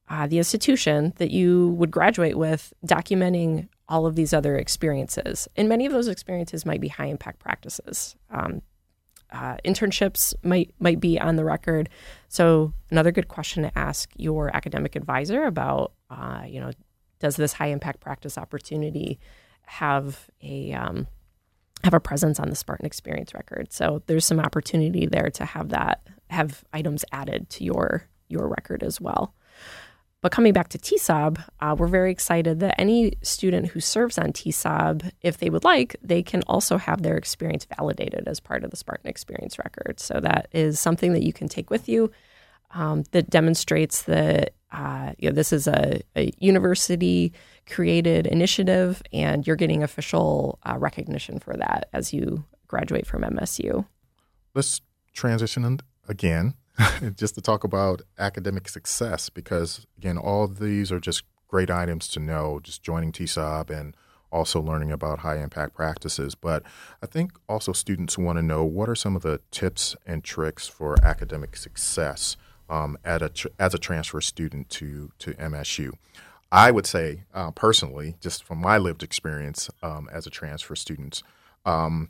uh, 0.10 0.28
the 0.28 0.38
institution 0.38 1.14
that 1.16 1.32
you 1.32 1.70
would 1.80 1.90
graduate 1.90 2.38
with, 2.38 2.74
documenting 2.86 3.70
all 3.88 4.06
of 4.06 4.16
these 4.16 4.34
other 4.34 4.58
experiences. 4.58 5.48
And 5.56 5.70
many 5.70 5.86
of 5.86 5.94
those 5.94 6.10
experiences 6.10 6.66
might 6.66 6.82
be 6.82 6.90
high 6.90 7.06
impact 7.06 7.40
practices. 7.40 8.18
Um, 8.30 8.62
uh, 9.32 9.58
internships 9.66 10.34
might 10.44 10.74
might 10.80 11.00
be 11.00 11.20
on 11.20 11.36
the 11.36 11.44
record. 11.44 11.90
So 12.30 12.74
another 12.92 13.12
good 13.12 13.28
question 13.28 13.64
to 13.64 13.78
ask 13.78 14.10
your 14.16 14.54
academic 14.56 14.96
advisor 14.96 15.44
about, 15.44 15.94
uh, 16.10 16.44
you 16.48 16.62
know, 16.62 16.72
does 17.20 17.36
this 17.36 17.54
high 17.54 17.68
impact 17.68 18.00
practice 18.00 18.38
opportunity 18.38 19.20
have 19.64 20.30
a 20.42 20.74
um, 20.74 21.08
have 21.84 21.94
a 21.94 22.00
presence 22.00 22.40
on 22.40 22.50
the 22.50 22.56
Spartan 22.56 22.86
Experience 22.86 23.34
record? 23.34 23.72
So 23.72 24.02
there's 24.08 24.26
some 24.26 24.40
opportunity 24.40 25.06
there 25.06 25.30
to 25.32 25.46
have 25.46 25.70
that 25.70 26.08
have 26.30 26.64
items 26.74 27.06
added 27.12 27.50
to 27.52 27.64
your 27.64 28.04
your 28.28 28.48
record 28.48 28.84
as 28.84 29.00
well. 29.00 29.34
But 30.22 30.32
coming 30.32 30.52
back 30.52 30.70
to 30.70 30.80
TSOB, 30.80 31.44
uh, 31.60 31.76
we're 31.78 31.88
very 31.88 32.12
excited 32.12 32.60
that 32.60 32.80
any 32.80 33.14
student 33.22 33.68
who 33.68 33.80
serves 33.80 34.18
on 34.18 34.34
TSOB, 34.34 35.12
if 35.22 35.38
they 35.38 35.50
would 35.50 35.64
like, 35.64 35.96
they 36.02 36.24
can 36.24 36.42
also 36.48 36.78
have 36.78 37.04
their 37.04 37.16
experience 37.16 37.68
validated 37.78 38.28
as 38.28 38.40
part 38.40 38.64
of 38.64 38.72
the 38.72 38.78
Spartan 38.78 39.10
Experience 39.10 39.60
record. 39.60 40.00
So 40.00 40.20
that 40.22 40.48
is 40.52 40.80
something 40.80 41.14
that 41.14 41.24
you 41.24 41.34
can 41.34 41.48
take 41.48 41.70
with 41.70 41.88
you 41.88 42.12
um, 42.72 43.04
that 43.12 43.30
demonstrates 43.30 44.04
that 44.04 44.54
uh, 44.72 45.14
you 45.18 45.30
know, 45.30 45.36
this 45.36 45.54
is 45.54 45.68
a, 45.68 46.02
a, 46.18 46.32
university 46.40 47.32
created 47.70 48.28
initiative 48.28 49.02
and 49.14 49.48
you're 49.48 49.56
getting 49.56 49.82
official 49.82 50.60
uh, 50.66 50.78
recognition 50.78 51.40
for 51.40 51.56
that 51.56 51.88
as 51.94 52.14
you 52.14 52.44
graduate 52.68 53.08
from 53.08 53.22
MSU. 53.22 53.86
Let's 54.54 54.82
transition 55.14 55.80
again 56.08 56.54
just 57.16 57.36
to 57.36 57.42
talk 57.42 57.64
about 57.64 58.02
academic 58.20 58.70
success 58.70 59.30
because 59.30 59.88
again 59.98 60.18
all 60.18 60.48
these 60.48 60.92
are 60.92 61.00
just 61.00 61.24
great 61.48 61.72
items 61.72 62.08
to 62.10 62.20
know 62.20 62.60
just 62.62 62.84
joining 62.84 63.12
TSOB 63.12 63.70
and 63.70 63.96
also 64.32 64.62
learning 64.62 64.92
about 64.92 65.20
high 65.20 65.42
impact 65.42 65.74
practices 65.74 66.36
but 66.36 66.62
I 67.02 67.08
think 67.08 67.32
also 67.50 67.72
students 67.72 68.18
want 68.18 68.38
to 68.38 68.44
know 68.44 68.64
what 68.64 68.90
are 68.90 68.96
some 68.96 69.16
of 69.16 69.24
the 69.24 69.42
tips 69.50 69.96
and 70.06 70.24
tricks 70.24 70.68
for 70.68 70.96
academic 71.04 71.56
success 71.56 72.38
um, 72.70 72.98
at 73.04 73.22
a 73.22 73.30
tr- 73.30 73.48
as 73.60 73.74
a 73.74 73.78
transfer 73.78 74.22
student 74.22 74.70
to 74.70 75.12
to 75.20 75.34
MSU. 75.34 75.94
I 76.52 76.72
would 76.72 76.86
say 76.86 77.24
uh, 77.34 77.52
personally, 77.52 78.16
just 78.22 78.44
from 78.44 78.60
my 78.60 78.78
lived 78.78 79.04
experience 79.04 79.70
um, 79.84 80.10
as 80.12 80.26
a 80.26 80.30
transfer 80.30 80.76
student, 80.76 81.22
um, 81.66 82.10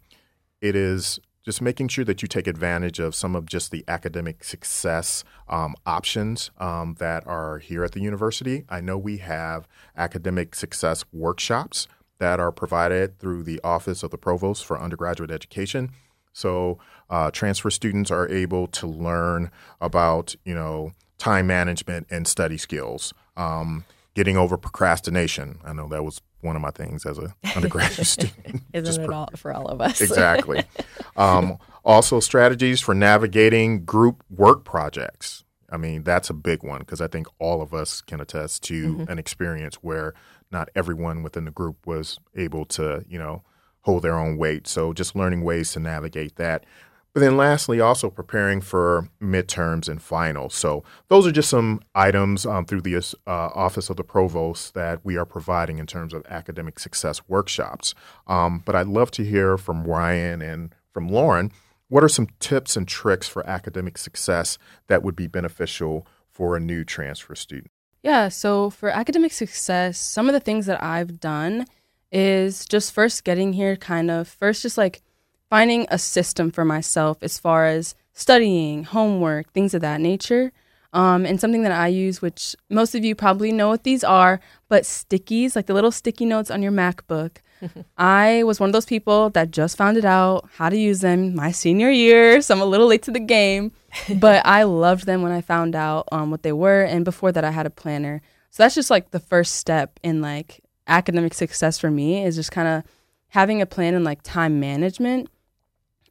it 0.61 0.75
is 0.75 1.19
just 1.43 1.61
making 1.61 1.87
sure 1.87 2.03
that 2.03 2.21
you 2.21 2.27
take 2.27 2.45
advantage 2.45 2.99
of 2.99 3.15
some 3.15 3.33
of 3.33 3.45
just 3.45 3.71
the 3.71 3.83
academic 3.87 4.43
success 4.43 5.23
um, 5.47 5.75
options 5.85 6.51
um, 6.59 6.95
that 6.99 7.25
are 7.25 7.59
here 7.59 7.85
at 7.85 7.93
the 7.93 8.01
university. 8.01 8.65
I 8.67 8.81
know 8.81 8.97
we 8.97 9.17
have 9.19 9.65
academic 9.95 10.55
success 10.55 11.05
workshops 11.13 11.87
that 12.19 12.41
are 12.41 12.51
provided 12.51 13.17
through 13.17 13.43
the 13.43 13.61
Office 13.63 14.03
of 14.03 14.11
the 14.11 14.17
Provost 14.17 14.65
for 14.65 14.77
Undergraduate 14.77 15.31
Education. 15.31 15.91
So 16.37 16.77
uh, 17.09 17.31
transfer 17.31 17.71
students 17.71 18.11
are 18.11 18.29
able 18.29 18.67
to 18.67 18.85
learn 18.85 19.49
about, 19.81 20.35
you 20.45 20.53
know, 20.53 20.91
time 21.17 21.47
management 21.47 22.05
and 22.11 22.27
study 22.27 22.57
skills. 22.57 23.11
Um, 23.35 23.85
getting 24.13 24.37
over 24.37 24.57
procrastination. 24.57 25.59
I 25.63 25.73
know 25.73 25.87
that 25.89 26.03
was 26.03 26.21
one 26.41 26.55
of 26.55 26.61
my 26.61 26.71
things 26.71 27.05
as 27.05 27.17
an 27.17 27.33
undergraduate 27.55 28.07
student. 28.07 28.63
Isn't 28.73 29.03
it 29.03 29.09
all 29.11 29.29
for 29.35 29.53
all 29.53 29.67
of 29.67 29.81
us? 29.81 29.99
exactly. 30.01 30.63
Um, 31.15 31.57
also, 31.83 32.19
strategies 32.19 32.79
for 32.79 32.93
navigating 32.93 33.85
group 33.85 34.23
work 34.29 34.63
projects. 34.63 35.43
I 35.71 35.77
mean, 35.77 36.03
that's 36.03 36.29
a 36.29 36.33
big 36.35 36.61
one 36.61 36.81
because 36.81 37.01
I 37.01 37.07
think 37.07 37.25
all 37.39 37.63
of 37.63 37.73
us 37.73 38.01
can 38.01 38.21
attest 38.21 38.61
to 38.65 38.93
mm-hmm. 38.93 39.11
an 39.11 39.17
experience 39.17 39.77
where 39.77 40.13
not 40.51 40.69
everyone 40.75 41.23
within 41.23 41.45
the 41.45 41.51
group 41.51 41.87
was 41.87 42.19
able 42.35 42.65
to, 42.65 43.03
you 43.09 43.17
know, 43.17 43.41
hold 43.87 44.03
their 44.03 44.19
own 44.19 44.37
weight. 44.37 44.67
So 44.67 44.91
just 44.91 45.15
learning 45.15 45.43
ways 45.43 45.71
to 45.71 45.79
navigate 45.79 46.35
that. 46.35 46.65
But 47.13 47.21
then 47.21 47.37
lastly, 47.37 47.79
also 47.79 48.09
preparing 48.09 48.59
for 48.59 49.09
midterms 49.21 49.87
and 49.87 50.01
finals. 50.01 50.53
So 50.53 50.83
those 51.07 51.25
are 51.25 51.31
just 51.31 51.49
some 51.49 51.79
items 51.95 52.45
um, 52.45 52.65
through 52.65 52.81
the 52.81 52.97
uh, 52.97 53.31
Office 53.55 53.89
of 53.89 53.95
the 53.95 54.03
Provost 54.03 54.73
that 54.73 55.05
we 55.05 55.15
are 55.15 55.25
providing 55.25 55.79
in 55.79 55.87
terms 55.87 56.13
of 56.13 56.25
academic 56.29 56.79
success 56.79 57.21
workshops. 57.29 57.95
Um, 58.27 58.61
but 58.65 58.75
I'd 58.75 58.87
love 58.87 59.09
to 59.11 59.23
hear 59.23 59.57
from 59.57 59.85
Ryan 59.85 60.41
and 60.41 60.75
from 60.91 61.07
Lauren. 61.07 61.53
What 61.87 62.03
are 62.03 62.09
some 62.09 62.27
tips 62.41 62.75
and 62.75 62.85
tricks 62.85 63.29
for 63.29 63.49
academic 63.49 63.97
success 63.97 64.57
that 64.87 65.01
would 65.01 65.15
be 65.15 65.27
beneficial 65.27 66.05
for 66.29 66.57
a 66.57 66.59
new 66.59 66.83
transfer 66.83 67.35
student? 67.35 67.71
Yeah, 68.03 68.27
so 68.27 68.69
for 68.69 68.89
academic 68.89 69.31
success, 69.31 69.97
some 69.97 70.27
of 70.27 70.33
the 70.33 70.41
things 70.41 70.65
that 70.65 70.83
I've 70.83 71.21
done 71.21 71.65
is 72.11 72.65
just 72.65 72.93
first 72.93 73.23
getting 73.23 73.53
here, 73.53 73.75
kind 73.75 74.09
of 74.09 74.27
first 74.27 74.61
just 74.61 74.77
like 74.77 75.01
finding 75.49 75.87
a 75.89 75.97
system 75.97 76.51
for 76.51 76.65
myself 76.65 77.17
as 77.21 77.39
far 77.39 77.65
as 77.65 77.95
studying, 78.13 78.83
homework, 78.83 79.51
things 79.53 79.73
of 79.73 79.81
that 79.81 80.01
nature. 80.01 80.51
Um, 80.93 81.25
and 81.25 81.39
something 81.39 81.63
that 81.63 81.71
I 81.71 81.87
use, 81.87 82.21
which 82.21 82.55
most 82.69 82.95
of 82.95 83.03
you 83.03 83.13
probably 83.13 83.51
know 83.51 83.67
what 83.67 83.83
these 83.83 84.03
are, 84.03 84.39
but 84.69 84.83
stickies, 84.83 85.55
like 85.55 85.65
the 85.67 85.73
little 85.73 85.91
sticky 85.91 86.25
notes 86.25 86.49
on 86.49 86.63
your 86.63 86.71
MacBook. 86.71 87.37
I 87.97 88.43
was 88.43 88.59
one 88.59 88.69
of 88.69 88.73
those 88.73 88.85
people 88.85 89.29
that 89.31 89.51
just 89.51 89.77
found 89.77 89.97
it 89.97 90.05
out 90.05 90.49
how 90.55 90.69
to 90.69 90.77
use 90.77 91.01
them 91.01 91.35
my 91.35 91.51
senior 91.51 91.89
year, 91.89 92.41
so 92.41 92.55
I'm 92.55 92.61
a 92.61 92.65
little 92.65 92.87
late 92.87 93.03
to 93.03 93.11
the 93.11 93.19
game. 93.19 93.73
but 94.15 94.45
I 94.45 94.63
loved 94.63 95.05
them 95.05 95.21
when 95.21 95.31
I 95.31 95.41
found 95.41 95.75
out 95.75 96.07
um, 96.11 96.31
what 96.31 96.43
they 96.43 96.53
were, 96.53 96.83
and 96.83 97.03
before 97.03 97.31
that, 97.31 97.43
I 97.43 97.51
had 97.51 97.65
a 97.65 97.71
planner. 97.71 98.21
So 98.49 98.63
that's 98.63 98.75
just 98.75 98.89
like 98.89 99.11
the 99.11 99.19
first 99.19 99.55
step 99.55 99.99
in 100.03 100.21
like 100.21 100.61
academic 100.87 101.33
success 101.33 101.77
for 101.77 101.91
me 101.91 102.23
is 102.23 102.35
just 102.35 102.51
kind 102.51 102.67
of 102.67 102.83
having 103.29 103.61
a 103.61 103.65
plan 103.65 103.93
and 103.93 104.05
like 104.05 104.21
time 104.23 104.59
management 104.59 105.29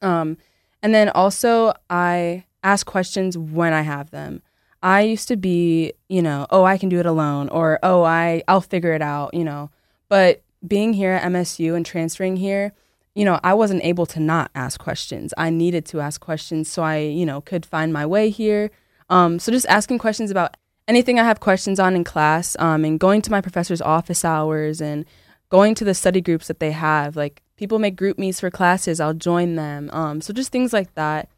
um, 0.03 0.37
and 0.83 0.95
then 0.95 1.09
also, 1.11 1.73
I 1.91 2.45
ask 2.63 2.87
questions 2.87 3.37
when 3.37 3.73
I 3.73 3.83
have 3.83 4.11
them. 4.11 4.43
I 4.83 5.03
used 5.03 5.29
to 5.29 5.37
be, 5.37 5.95
you 6.09 6.23
know, 6.23 6.47
oh, 6.51 6.65
I 6.65 6.79
can 6.79 6.89
do 6.89 7.01
it 7.01 7.07
alone, 7.07 7.49
or 7.49 7.79
oh, 7.83 8.05
I 8.05 8.43
I'll 8.47 8.61
figure 8.61 8.93
it 8.93 9.03
out, 9.03 9.35
you 9.35 9.45
know. 9.45 9.71
But 10.09 10.43
being 10.67 10.93
here 10.93 11.13
at 11.13 11.23
MSU 11.25 11.75
and 11.75 11.85
transferring 11.85 12.37
here, 12.37 12.73
you 13.15 13.25
know, 13.25 13.41
I 13.43 13.55
wasn't 13.55 13.85
able 13.85 14.07
to 14.07 14.21
not 14.21 14.51
ask 14.55 14.79
questions. 14.79 15.33
I 15.37 15.51
needed 15.51 15.87
to 15.87 16.01
ask 16.01 16.21
questions 16.21 16.71
so 16.71 16.83
I, 16.83 16.99
you 16.99 17.27
know, 17.27 17.41
could 17.41 17.65
find 17.65 17.93
my 17.93 18.05
way 18.07 18.31
here. 18.31 18.71
Um, 19.09 19.39
so 19.39 19.51
just 19.51 19.67
asking 19.67 19.99
questions 19.99 20.31
about 20.31 20.57
anything 20.89 21.19
I 21.19 21.25
have 21.25 21.41
questions 21.41 21.81
on 21.81 21.97
in 21.97 22.05
class, 22.05 22.57
um, 22.59 22.85
and 22.85 23.01
going 23.01 23.23
to 23.23 23.31
my 23.31 23.41
professor's 23.41 23.81
office 23.81 24.25
hours 24.25 24.81
and 24.81 25.05
going 25.49 25.75
to 25.77 25.85
the 25.85 25.95
study 25.95 26.21
groups 26.21 26.49
that 26.49 26.61
they 26.61 26.73
have, 26.73 27.17
like 27.17 27.43
people 27.57 27.79
make 27.79 27.97
GroupMe's 27.97 28.41
for 28.41 28.51
classes 28.51 29.01
i'll 29.01 29.15
join 29.15 29.57
them 29.57 29.91
um, 29.93 30.21
so 30.21 30.33
just 30.33 30.53
things 30.53 30.73
like 30.73 30.95
that 30.95 31.29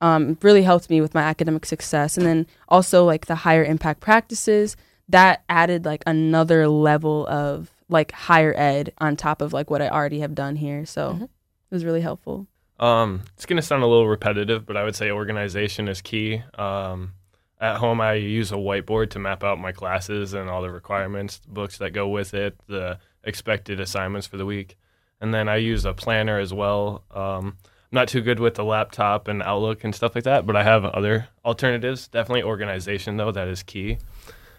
um, 0.00 0.36
really 0.42 0.62
helped 0.62 0.90
me 0.90 1.00
with 1.00 1.14
my 1.14 1.22
academic 1.22 1.64
success 1.64 2.16
and 2.16 2.26
then 2.26 2.46
also 2.68 3.04
like 3.04 3.26
the 3.26 3.36
higher 3.36 3.64
impact 3.64 4.00
practices 4.00 4.76
that 5.08 5.42
added 5.48 5.84
like 5.84 6.02
another 6.06 6.68
level 6.68 7.26
of 7.28 7.70
like 7.88 8.12
higher 8.12 8.54
ed 8.56 8.92
on 8.98 9.16
top 9.16 9.40
of 9.40 9.52
like 9.52 9.70
what 9.70 9.80
i 9.80 9.88
already 9.88 10.20
have 10.20 10.34
done 10.34 10.56
here 10.56 10.84
so 10.84 11.12
mm-hmm. 11.12 11.22
it 11.24 11.30
was 11.70 11.84
really 11.84 12.00
helpful 12.00 12.46
Um, 12.80 13.22
it's 13.34 13.46
going 13.46 13.56
to 13.56 13.62
sound 13.62 13.84
a 13.84 13.86
little 13.86 14.08
repetitive, 14.08 14.66
but 14.66 14.76
I 14.76 14.82
would 14.82 14.96
say 14.96 15.12
organization 15.12 15.86
is 15.86 16.02
key. 16.02 16.42
Um, 16.58 17.12
at 17.60 17.76
home, 17.76 18.00
I 18.00 18.14
use 18.14 18.52
a 18.52 18.56
whiteboard 18.56 19.10
to 19.10 19.18
map 19.18 19.44
out 19.44 19.58
my 19.58 19.72
classes 19.72 20.34
and 20.34 20.50
all 20.50 20.62
the 20.62 20.70
requirements, 20.70 21.40
books 21.46 21.78
that 21.78 21.92
go 21.92 22.08
with 22.08 22.34
it, 22.34 22.56
the 22.66 22.98
expected 23.22 23.80
assignments 23.80 24.26
for 24.26 24.36
the 24.36 24.46
week. 24.46 24.76
And 25.20 25.32
then 25.32 25.48
I 25.48 25.56
use 25.56 25.84
a 25.84 25.94
planner 25.94 26.38
as 26.38 26.52
well. 26.52 27.04
Um, 27.10 27.56
I'm 27.66 27.96
not 28.00 28.08
too 28.08 28.20
good 28.20 28.40
with 28.40 28.54
the 28.54 28.64
laptop 28.64 29.28
and 29.28 29.42
Outlook 29.42 29.84
and 29.84 29.94
stuff 29.94 30.14
like 30.14 30.24
that, 30.24 30.46
but 30.46 30.56
I 30.56 30.64
have 30.64 30.84
other 30.84 31.28
alternatives. 31.44 32.08
Definitely 32.08 32.42
organization, 32.42 33.16
though, 33.16 33.32
that 33.32 33.48
is 33.48 33.62
key. 33.62 33.98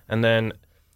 And 0.07 0.23
then 0.23 0.53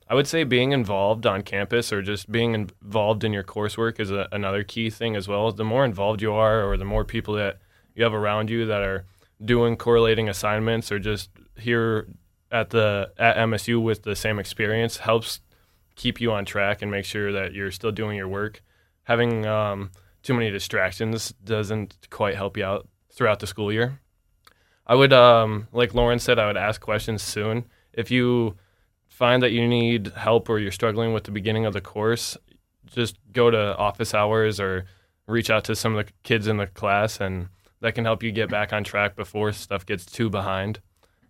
I 0.08 0.16
would 0.16 0.26
say 0.28 0.44
being 0.44 0.72
involved 0.72 1.28
on 1.28 1.44
campus 1.44 1.94
or 1.94 2.02
just 2.02 2.32
being 2.32 2.56
involved 2.56 3.24
in 3.24 3.34
your 3.34 3.44
coursework 3.44 4.00
is 4.00 4.10
a, 4.10 4.28
another 4.32 4.64
key 4.64 4.90
thing 4.90 5.16
as 5.16 5.28
well. 5.28 5.52
The 5.52 5.64
more 5.64 5.86
involved 5.86 6.22
you 6.22 6.34
are, 6.34 6.64
or 6.68 6.78
the 6.78 6.86
more 6.86 7.06
people 7.06 7.36
that 7.36 7.60
you 7.94 8.04
have 8.04 8.14
around 8.14 8.50
you 8.50 8.66
that 8.66 8.82
are 8.82 9.06
doing 9.44 9.76
correlating 9.78 10.28
assignments 10.28 10.92
or 10.92 10.98
just 10.98 11.30
here 11.60 12.08
at 12.52 12.70
the 12.72 13.12
at 13.18 13.38
MSU 13.38 13.82
with 13.82 14.04
the 14.04 14.16
same 14.16 14.40
experience 14.40 14.98
helps 14.98 15.42
keep 15.96 16.22
you 16.22 16.32
on 16.32 16.46
track 16.46 16.82
and 16.82 16.90
make 16.90 17.06
sure 17.06 17.32
that 17.32 17.54
you're 17.54 17.72
still 17.72 17.92
doing 17.92 18.18
your 18.18 18.28
work. 18.28 18.62
Having 19.04 19.46
um, 19.46 19.92
too 20.24 20.34
many 20.34 20.50
distractions 20.50 21.34
doesn't 21.44 22.08
quite 22.10 22.36
help 22.36 22.58
you 22.58 22.64
out 22.64 22.88
throughout 23.12 23.40
the 23.40 23.48
school 23.48 23.72
year. 23.72 24.00
I 24.88 24.96
would, 24.96 25.14
um, 25.14 25.68
like 25.72 25.94
Lauren 25.94 26.20
said, 26.20 26.40
I 26.40 26.48
would 26.48 26.58
ask 26.58 26.82
questions 26.82 27.22
soon. 27.22 27.66
If 27.94 28.10
you 28.10 28.56
find 29.08 29.44
that 29.44 29.52
you 29.52 29.68
need 29.68 30.08
help 30.16 30.50
or 30.50 30.58
you're 30.58 30.72
struggling 30.72 31.14
with 31.14 31.26
the 31.26 31.32
beginning 31.32 31.66
of 31.66 31.74
the 31.74 31.82
course, 31.82 32.38
just 32.88 33.18
go 33.32 33.52
to 33.52 33.78
office 33.78 34.14
hours 34.14 34.60
or 34.60 34.86
reach 35.28 35.50
out 35.50 35.66
to 35.66 35.76
some 35.76 35.96
of 35.96 36.06
the 36.06 36.12
kids 36.24 36.48
in 36.48 36.58
the 36.58 36.66
class, 36.66 37.20
and 37.20 37.50
that 37.82 37.94
can 37.94 38.06
help 38.06 38.24
you 38.24 38.32
get 38.32 38.50
back 38.50 38.74
on 38.74 38.84
track 38.84 39.16
before 39.16 39.52
stuff 39.52 39.86
gets 39.86 40.06
too 40.06 40.30
behind. 40.30 40.80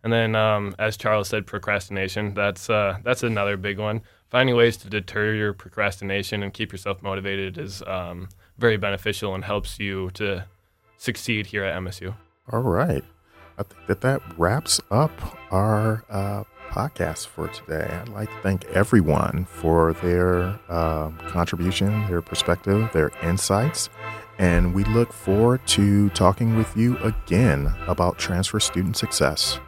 And 0.03 0.13
then, 0.13 0.35
um, 0.35 0.75
as 0.79 0.95
Charles 0.95 1.27
said, 1.27 1.45
procrastination. 1.45 2.33
That's 2.33 2.69
uh, 2.69 2.99
that's 3.03 3.23
another 3.23 3.57
big 3.57 3.79
one. 3.79 4.01
Finding 4.29 4.55
ways 4.55 4.77
to 4.77 4.89
deter 4.89 5.33
your 5.33 5.53
procrastination 5.53 6.43
and 6.43 6.53
keep 6.53 6.71
yourself 6.71 7.01
motivated 7.01 7.57
is 7.57 7.81
um, 7.83 8.29
very 8.57 8.77
beneficial 8.77 9.33
and 9.33 9.43
helps 9.43 9.79
you 9.79 10.11
to 10.11 10.45
succeed 10.97 11.47
here 11.47 11.63
at 11.63 11.81
MSU. 11.81 12.15
All 12.51 12.61
right. 12.61 13.03
I 13.57 13.63
think 13.63 13.87
that 13.87 14.01
that 14.01 14.21
wraps 14.37 14.79
up 14.89 15.11
our 15.51 16.05
uh, 16.09 16.43
podcast 16.69 17.27
for 17.27 17.47
today. 17.49 17.89
I'd 17.91 18.09
like 18.09 18.29
to 18.29 18.41
thank 18.41 18.65
everyone 18.65 19.45
for 19.45 19.93
their 19.93 20.59
uh, 20.69 21.09
contribution, 21.27 22.07
their 22.07 22.21
perspective, 22.21 22.89
their 22.93 23.11
insights. 23.23 23.89
And 24.37 24.73
we 24.73 24.85
look 24.85 25.11
forward 25.11 25.65
to 25.67 26.09
talking 26.11 26.55
with 26.55 26.77
you 26.77 26.97
again 26.99 27.73
about 27.87 28.17
transfer 28.17 28.59
student 28.61 28.95
success. 28.95 29.59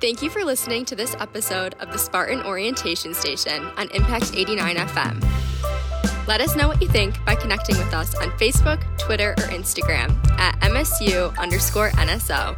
Thank 0.00 0.22
you 0.22 0.30
for 0.30 0.42
listening 0.44 0.86
to 0.86 0.96
this 0.96 1.14
episode 1.20 1.74
of 1.78 1.92
the 1.92 1.98
Spartan 1.98 2.40
Orientation 2.40 3.12
Station 3.12 3.66
on 3.76 3.90
Impact 3.90 4.32
89 4.34 4.76
FM. 4.76 6.26
Let 6.26 6.40
us 6.40 6.56
know 6.56 6.68
what 6.68 6.80
you 6.80 6.88
think 6.88 7.22
by 7.26 7.34
connecting 7.34 7.76
with 7.76 7.92
us 7.92 8.14
on 8.14 8.30
Facebook, 8.38 8.82
Twitter, 8.96 9.32
or 9.32 9.48
Instagram 9.48 10.16
at 10.38 10.58
MSU 10.60 11.36
underscore 11.36 11.90
NSO 11.90 12.56